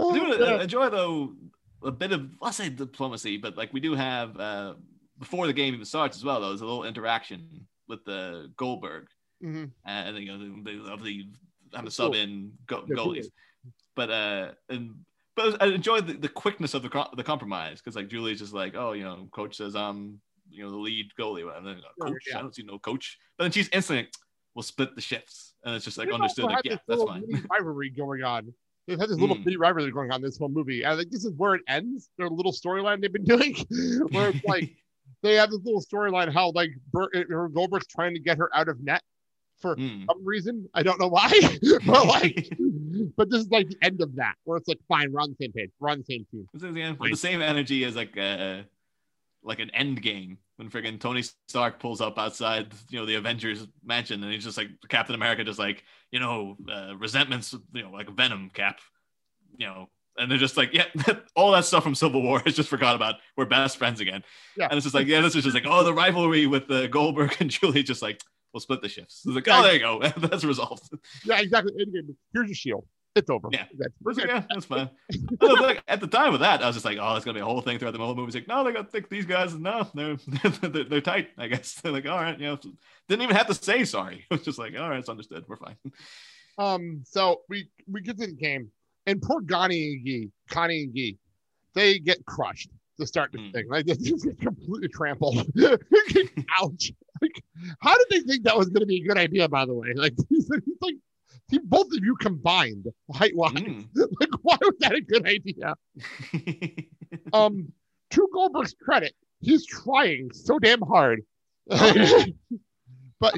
[0.00, 1.34] Oh, I do uh, enjoy though
[1.84, 4.74] a bit of I'll say diplomacy, but like we do have uh,
[5.18, 6.40] before the game even starts as well.
[6.40, 9.06] Though there's a little interaction with the Goldberg,
[9.44, 9.70] Mhm.
[9.84, 11.24] and you know they, they
[11.76, 13.26] have to sub in go- goalies,
[13.94, 14.94] but uh and.
[15.34, 18.74] But I enjoyed the, the quickness of the the compromise because like Julie's just like,
[18.74, 20.18] oh, you know, coach says I'm,
[20.48, 22.38] you know, the lead goalie, and then Sure, coach, yeah.
[22.38, 24.14] I don't see no coach, but then she's instantly, like,
[24.54, 27.22] we'll split the shifts, and it's just like understood, like, yeah, that's fine.
[27.50, 28.54] rivalry going on.
[28.86, 30.54] They've had this little mini rivalry going on this whole hmm.
[30.54, 30.82] movie.
[30.82, 32.08] And I think this is where it ends.
[32.18, 33.54] Their little storyline they've been doing,
[34.10, 34.70] where it's like
[35.22, 38.68] they have this little storyline how like Bert, or Goldberg's trying to get her out
[38.68, 39.02] of net
[39.60, 40.04] for Hmm.
[40.08, 40.68] some reason.
[40.74, 41.30] I don't know why,
[41.86, 42.48] but like,
[43.16, 45.44] but this is like the end of that, where it's like, fine, we're on the
[45.44, 46.48] same page, we're on the same team.
[46.52, 48.62] This is, yeah, with the same energy as like uh
[49.42, 53.66] like an end game when friggin' Tony Stark pulls up outside, you know, the Avengers
[53.84, 57.90] mansion, and he's just like Captain America, just like you know, uh, resentments, you know,
[57.90, 58.78] like Venom Cap,
[59.56, 60.84] you know, and they're just like, yeah,
[61.36, 63.16] all that stuff from Civil War is just forgot about.
[63.36, 64.22] We're best friends again.
[64.56, 64.66] Yeah.
[64.70, 67.36] and it's just like, yeah, this is just like, oh, the rivalry with uh, Goldberg
[67.40, 68.20] and Julie, just like
[68.56, 69.22] we'll split the shifts.
[69.26, 70.88] It's like, oh, there you go, that's resolved.
[71.26, 71.74] Yeah, exactly.
[72.32, 72.86] Here's your shield.
[73.14, 73.48] It's over.
[73.52, 73.64] Yeah.
[73.78, 74.90] That's, yeah, that's fine.
[75.40, 77.44] Like, at the time of that, I was just like, oh, it's gonna be a
[77.44, 78.28] whole thing throughout the whole movie.
[78.28, 81.28] It's like, no, they got think these guys, no, they're, they're they're tight.
[81.36, 82.58] I guess they're like, all right, you know,
[83.08, 84.24] didn't even have to say sorry.
[84.30, 85.44] It was just like, all right, it's understood.
[85.48, 85.76] We're fine.
[86.58, 88.70] Um, so we we get to the game,
[89.06, 91.18] and poor Connie and Gee, Connie and Gee,
[91.74, 92.70] they get crushed.
[92.98, 93.50] To start this Hmm.
[93.52, 93.68] thing.
[93.68, 95.38] Like this is completely trampled.
[96.60, 96.92] Ouch!
[97.22, 97.42] Like,
[97.80, 99.48] how did they think that was going to be a good idea?
[99.48, 100.96] By the way, like he's, he's like
[101.48, 103.52] he, both of you combined height wise.
[103.52, 103.86] Mm.
[103.94, 105.74] Like, why was that a good idea?
[107.32, 107.72] Um,
[108.10, 111.22] to Goldberg's credit, he's trying so damn hard.
[111.68, 112.28] but
[113.20, 113.34] But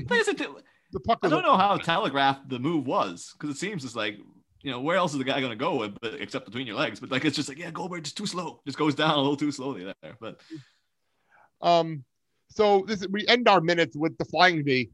[0.90, 4.16] the puck I don't know how telegraphed the move was because it seems it's like
[4.68, 7.00] you know where else is the guy gonna go with, but except between your legs.
[7.00, 9.34] But like it's just like yeah, Goldberg just too slow, just goes down a little
[9.34, 10.16] too slowly there.
[10.20, 10.40] But
[11.62, 12.04] Um,
[12.50, 14.90] so this we end our minutes with the flying V,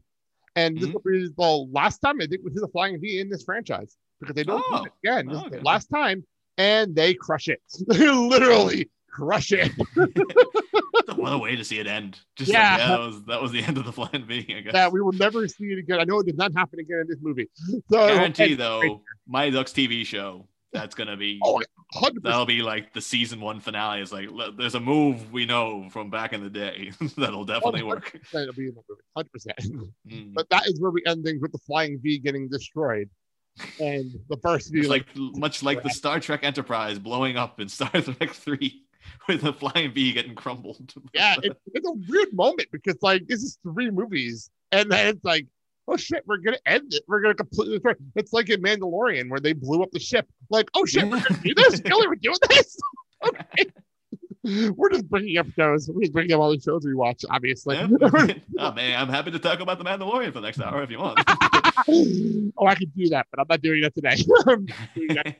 [0.55, 0.93] and this Mhm.
[0.93, 3.97] will be the last time I think we see the flying V in this franchise
[4.21, 4.85] because they don't do Oh.
[4.85, 5.27] it again.
[5.27, 5.59] This is Okay.
[5.61, 6.25] last time,
[6.57, 7.61] and they crush it.
[7.87, 9.71] Literally crush it.
[11.15, 12.19] what a way to see it end.
[12.35, 12.71] Just Yeah.
[12.71, 14.55] like, yeah, that was that was the end of the flying V.
[14.57, 14.73] I guess.
[14.73, 15.99] that we will never see it again.
[15.99, 17.49] I know it did not happen again in this movie.
[17.89, 21.61] So Guarantee though, my Ducks TV show that's gonna be Oh,
[21.93, 24.01] 100 that'll be like the season one finale.
[24.01, 28.13] Is like there's a move we know from back in the day that'll definitely work.
[28.33, 29.57] It'll be in the movie, hundred percent.
[30.09, 30.33] Mm.
[30.33, 33.09] But that is where we end things with the flying V getting destroyed,
[33.79, 37.69] and the first V like like much like the Star Trek Enterprise blowing up in
[37.77, 38.83] Star Trek Three,
[39.27, 40.93] with the flying V getting crumbled.
[41.13, 45.25] yeah, it, it's a weird moment because like this is three movies, and then it's
[45.25, 45.47] like,
[45.87, 47.03] oh shit, we're gonna end it.
[47.07, 47.93] We're gonna completely destroy.
[48.15, 50.27] It's like in Mandalorian where they blew up the ship.
[50.49, 51.81] Like, oh shit, we're gonna do this.
[51.85, 52.77] Really, we're doing this?
[53.25, 53.65] Okay.
[54.75, 55.89] We're just bringing up shows.
[55.91, 57.77] We're just bringing up all the shows we watch, obviously.
[57.77, 57.87] Yeah.
[58.59, 60.99] oh man, I'm happy to talk about the Mandalorian for the next hour if you
[60.99, 61.19] want.
[62.57, 64.15] oh, I could do that, but I'm not doing that today.
[64.47, 64.65] I'm
[64.95, 65.35] doing that.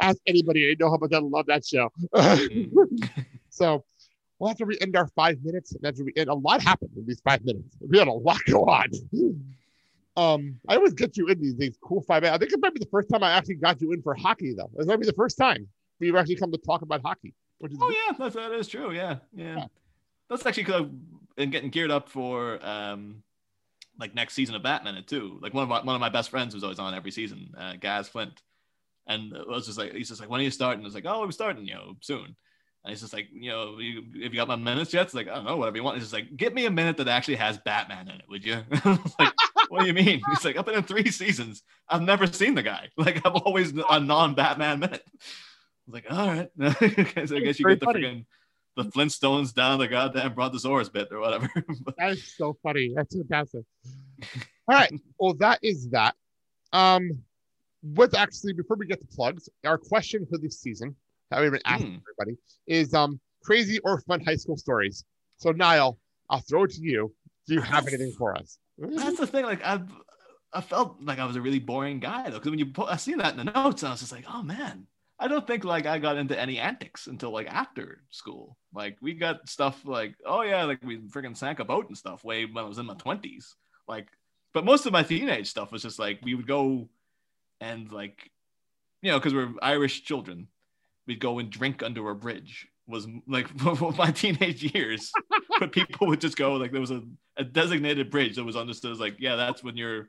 [0.00, 0.70] Ask anybody.
[0.70, 1.90] I know how much I love that show.
[3.50, 3.84] so
[4.38, 7.06] well, after we end our five minutes, and after we end, a lot happened in
[7.06, 7.76] these five minutes.
[7.80, 8.88] We had a lot go on.
[10.16, 12.36] Um, I always get you in these these cool five minutes.
[12.36, 14.54] I think it might be the first time I actually got you in for hockey,
[14.54, 14.70] though.
[14.78, 15.68] It might be the first time
[16.00, 18.92] we've actually come to talk about hockey, which is oh yeah, that's, that is true.
[18.92, 19.56] Yeah, yeah.
[19.56, 19.66] Yeah.
[20.28, 20.86] That's actually because
[21.36, 23.22] been getting geared up for um,
[24.00, 25.38] like next season of Batman it too.
[25.42, 27.74] Like one of my one of my best friends was always on every season, uh,
[27.78, 28.42] Gaz Flint,
[29.06, 30.82] and it was just like he's just like, when are you starting?
[30.82, 32.36] I was like, oh, I'm starting, you know, soon.
[32.82, 35.02] And he's just like, you know, you, have you got my minutes yet?
[35.02, 35.96] It's like, I don't know, whatever you want.
[35.98, 38.62] He's just like, get me a minute that actually has Batman in it, would you?
[39.18, 39.34] Like,
[39.68, 40.20] what do you mean?
[40.30, 41.62] He's like, I've been in three seasons.
[41.88, 42.88] I've never seen the guy.
[42.96, 45.04] Like, I'm always a non-Batman minute.
[45.06, 45.20] I
[45.86, 46.50] was like, all right.
[46.58, 48.24] so I guess you get the freaking
[48.76, 51.50] the Flintstones down the goddamn Brontosaurus bit or whatever.
[51.84, 52.92] But- that is so funny.
[52.94, 53.64] That's fantastic.
[54.68, 54.92] All right.
[55.18, 56.14] Well, that is that.
[56.72, 57.22] Um,
[57.82, 60.94] what's actually before we get to plugs, our question for this season
[61.30, 61.98] that we've been asking Hmm.
[62.18, 65.04] everybody is um crazy or fun high school stories.
[65.38, 65.98] So Niall,
[66.28, 67.12] I'll throw it to you.
[67.46, 68.58] Do you have anything for us?
[68.78, 69.44] That's the thing.
[69.44, 69.88] Like I've,
[70.52, 72.96] I felt like I was a really boring guy though, because when you put, I
[72.96, 74.86] see that in the notes, and I was just like, oh man,
[75.22, 78.56] I don't think like I got into any antics until like after school.
[78.74, 82.24] Like we got stuff like, oh yeah, like we freaking sank a boat and stuff
[82.24, 83.54] way when I was in my twenties.
[83.86, 84.08] Like,
[84.54, 86.88] but most of my teenage stuff was just like we would go
[87.60, 88.30] and like,
[89.02, 90.48] you know, because we're Irish children,
[91.06, 92.66] we'd go and drink under a bridge.
[92.86, 93.46] Was like
[93.98, 95.12] my teenage years,
[95.60, 97.02] but people would just go like there was a,
[97.36, 100.08] a designated bridge that was understood as like yeah that's when you're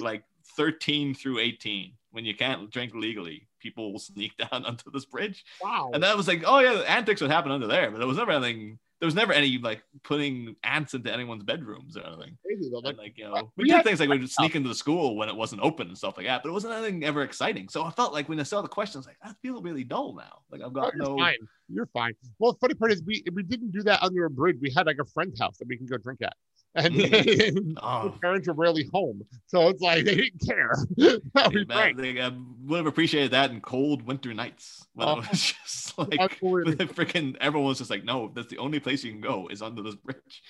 [0.00, 0.24] like
[0.56, 5.44] 13 through 18 when you can't drink legally people will sneak down onto this bridge
[5.62, 5.90] Wow.
[5.92, 8.32] and that was like oh yeah antics would happen under there but there was never
[8.32, 12.78] anything there was never any like putting ants into anyone's bedrooms or anything crazy though.
[12.78, 15.28] Like, like you know we we did things like we'd sneak into the school when
[15.28, 17.90] it wasn't open and stuff like that but it wasn't anything ever exciting so i
[17.90, 20.68] felt like when i saw the questions like i feel really dull now like i've
[20.68, 21.36] oh, got you're no fine.
[21.68, 22.14] You're fine.
[22.38, 24.56] Well, the funny part is we we didn't do that under a bridge.
[24.60, 26.34] We had like a friend's house that we can go drink at.
[26.76, 29.22] And oh the parents were rarely home.
[29.46, 30.70] So it's like they didn't care.
[30.96, 32.32] was man, they, I
[32.64, 35.18] would have appreciated that in cold winter nights when Oh.
[35.20, 36.10] it was just like
[36.40, 39.82] freaking everyone was just like, no, that's the only place you can go is under
[39.82, 40.42] this bridge.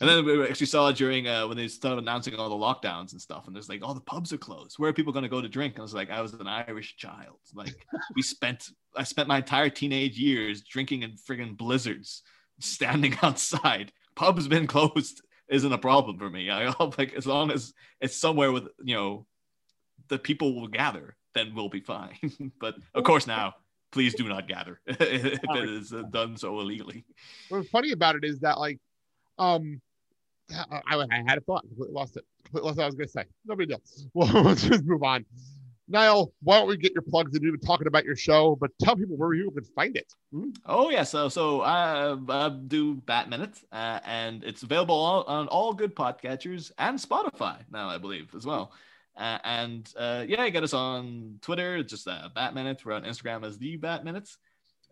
[0.00, 3.20] And then we actually saw during uh, when they started announcing all the lockdowns and
[3.20, 3.46] stuff.
[3.46, 4.78] And there's like, all the pubs are closed.
[4.78, 5.74] Where are people going to go to drink?
[5.74, 7.36] And I was like, I was an Irish child.
[7.52, 7.86] Like
[8.16, 12.22] we spent, I spent my entire teenage years drinking in friggin' blizzards,
[12.60, 13.92] standing outside.
[14.14, 16.50] Pubs been closed isn't a problem for me.
[16.50, 19.26] I hope like as long as it's somewhere with you know
[20.08, 22.16] the people will gather, then we'll be fine.
[22.60, 23.54] but of course now,
[23.92, 27.04] please do not gather if it is done so illegally.
[27.48, 28.78] What's funny about it is that like,
[29.38, 29.80] um,
[30.50, 32.24] I, I had a thought, lost it.
[32.52, 33.24] Lost what I was gonna say.
[33.46, 33.80] Nobody deal.
[34.14, 35.24] Well, let's just move on.
[35.90, 38.70] Niall, why don't we get your plugs and we've been talking about your show, but
[38.80, 40.12] tell people where you can find it.
[40.32, 40.50] Hmm?
[40.64, 45.48] Oh yeah, so so I, I do Bat Minute, uh, and it's available on, on
[45.48, 48.72] all good podcatchers and Spotify now, I believe, as well.
[49.16, 52.84] Uh, and uh, yeah, you get us on Twitter, just uh, Bat Minute.
[52.84, 54.38] We're on Instagram as the Bat Minutes,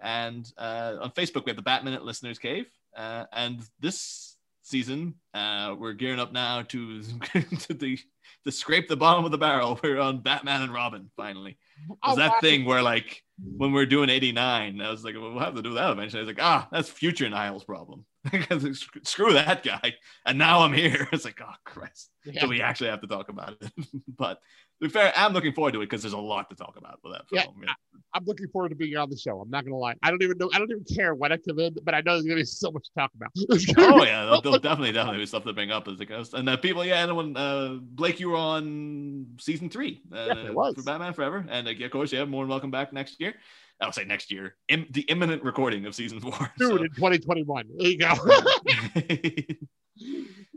[0.01, 2.67] and uh, on Facebook we have the Bat Minute Listeners Cave.
[2.97, 7.03] Uh, and this season, uh, we're gearing up now to
[7.61, 7.99] to the
[8.45, 9.79] to scrape the bottom of the barrel.
[9.83, 11.59] We're on Batman and Robin finally.
[11.91, 12.41] Oh, Was that wow.
[12.41, 13.23] thing where like
[13.57, 16.21] when we are doing 89, I was like, well, we'll have to do that eventually.
[16.21, 18.05] I was like, ah, that's future Niall's problem.
[18.31, 19.95] Because Screw that guy.
[20.27, 21.09] And now I'm here.
[21.13, 22.11] It's like, oh Christ.
[22.25, 22.43] Yeah.
[22.43, 23.73] So we actually have to talk about it.
[24.19, 24.41] but
[24.81, 27.13] be fair, I'm looking forward to it because there's a lot to talk about with
[27.13, 27.57] that film.
[27.63, 27.73] Yeah.
[28.15, 29.41] I'm looking forward to being on the show.
[29.41, 29.95] I'm not gonna lie.
[30.03, 30.51] I don't even know.
[30.55, 32.71] I don't even care what I come in, but I know there's gonna be so
[32.71, 33.31] much to talk about.
[33.79, 36.33] Oh yeah, there'll, there'll definitely definitely be stuff to bring up as it goes.
[36.33, 40.75] And uh, people, yeah, and when uh, Blake, you were on season three uh, was.
[40.75, 43.35] for Batman Forever, and uh, of course, yeah, more than welcome back next year.
[43.81, 46.53] I would say next year, Im- the imminent recording of season four.
[46.59, 47.67] Dude, so- in 2021.
[47.77, 48.15] There you go.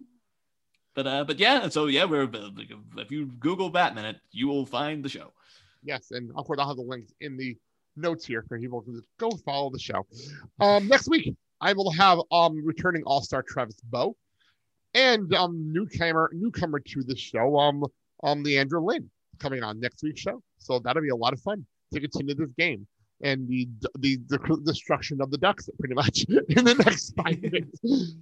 [0.95, 2.29] but uh, but yeah, so yeah, we're
[2.97, 5.31] if you Google Bat Minute you will find the show.
[5.83, 7.55] yes, and of course I'll have the links in the
[7.95, 10.05] notes here for people to go follow the show.
[10.59, 14.15] Um, next week I will have um returning All Star Travis Bow
[14.93, 17.83] and um newcomer newcomer to the show um
[18.23, 20.41] um Leandra Lynn coming on next week's show.
[20.57, 22.87] So that'll be a lot of fun to continue this game
[23.23, 23.67] and the
[23.99, 28.15] the, the destruction of the Ducks pretty much in the next five minutes.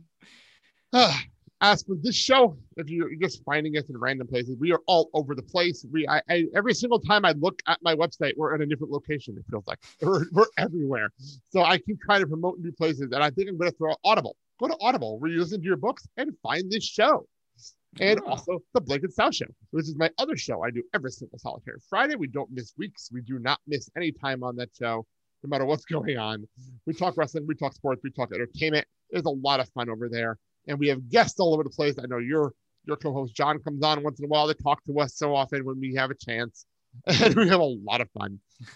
[1.62, 5.10] As for this show, if you're just finding us in random places, we are all
[5.14, 5.86] over the place.
[5.92, 8.94] We, I, I every single time I look at my website, we're in a different
[8.94, 9.36] location.
[9.38, 11.10] It feels like we're, we're everywhere.
[11.50, 13.94] So I keep trying to promote new places, and I think I'm going to throw
[14.06, 14.38] Audible.
[14.60, 17.28] Go to Audible, where you listen to your books, and find this show.
[18.00, 21.12] And also the Blake and House Show, which is my other show I do every
[21.12, 22.16] single solitary Friday.
[22.16, 23.10] We don't miss weeks.
[23.12, 25.06] We do not miss any time on that show,
[25.44, 26.48] no matter what's going on.
[26.86, 28.86] We talk wrestling, we talk sports, we talk entertainment.
[29.10, 30.38] There's a lot of fun over there.
[30.70, 31.96] And we have guests all over the place.
[32.02, 32.54] I know your
[32.86, 35.66] your co-host John comes on once in a while to talk to us so often
[35.66, 36.66] when we have a chance.
[37.08, 38.40] And we have a lot of fun.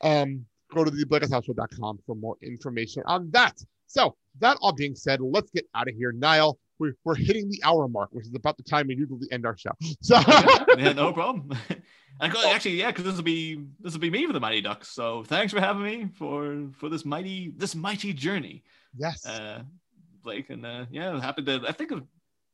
[0.00, 3.60] Um, go to theblakeandhouseshow.com for more information on that.
[3.88, 6.12] So that all being said, let's get out of here.
[6.12, 9.44] Niall, we're, we're hitting the hour mark, which is about the time we usually end
[9.44, 9.72] our show.
[10.00, 10.20] So
[10.78, 11.50] yeah, no problem.
[12.20, 14.88] And actually, yeah, because this will be this will be me for the Mighty Ducks.
[14.88, 18.62] So thanks for having me for for this mighty this mighty journey,
[18.96, 19.26] yes.
[19.26, 19.62] uh,
[20.22, 20.50] Blake.
[20.50, 21.62] And uh, yeah, happy to.
[21.66, 21.90] I think.
[21.90, 22.02] Of,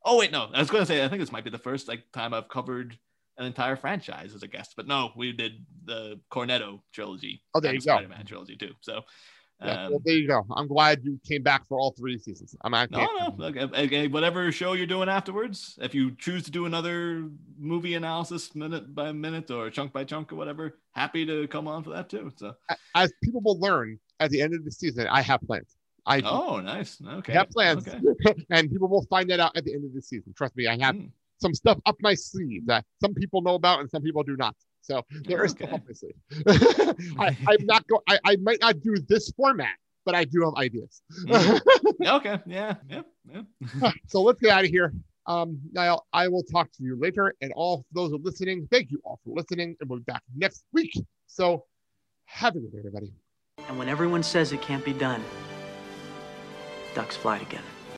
[0.05, 2.11] oh wait, no, I was gonna say I think this might be the first like
[2.13, 2.99] time I've covered
[3.39, 4.75] an entire franchise as a guest.
[4.77, 7.43] But no, we did the Cornetto trilogy.
[7.55, 7.97] Oh, there you go.
[7.97, 8.73] Spider-Man trilogy too.
[8.81, 9.03] So.
[9.63, 10.45] Yeah, Um, well, there you go.
[10.57, 12.57] I'm glad you came back for all three seasons.
[12.63, 12.91] I'm not.
[12.91, 13.35] no, no.
[13.37, 18.55] Look, uh, whatever show you're doing afterwards, if you choose to do another movie analysis
[18.57, 22.09] minute by minute or chunk by chunk or whatever, happy to come on for that
[22.09, 22.33] too.
[22.37, 22.55] So,
[22.95, 25.77] As people will learn at the end of the season, I have plans.
[26.07, 26.99] I oh, nice.
[27.19, 27.33] Okay.
[27.33, 28.35] have plans, Okay.
[28.51, 30.35] and people will find that out at the end of the season.
[30.37, 31.07] Trust me, I have Hmm.
[31.41, 34.55] some stuff up my sleeve that some people know about and some people do not.
[34.83, 35.77] So there is stuff Okay.
[35.77, 37.17] up my sleeve.
[37.19, 38.03] I, I'm not going.
[38.09, 41.01] I, I might not do this format, but I do have ideas.
[41.25, 41.61] Mhm.
[42.17, 42.39] okay.
[42.47, 42.75] Yeah.
[42.89, 43.03] Yeah.
[43.33, 43.93] Yeah.
[44.07, 44.93] so let's get out of here.
[45.27, 47.35] Um, Niall, I will talk to you later.
[47.41, 49.75] And all those who are listening, thank you all for listening.
[49.81, 50.93] And we'll be back next week.
[51.27, 51.65] So
[52.27, 53.15] have a good day, everybody.
[53.69, 55.25] And when everyone says it can't be done,
[56.95, 57.74] ducks fly together.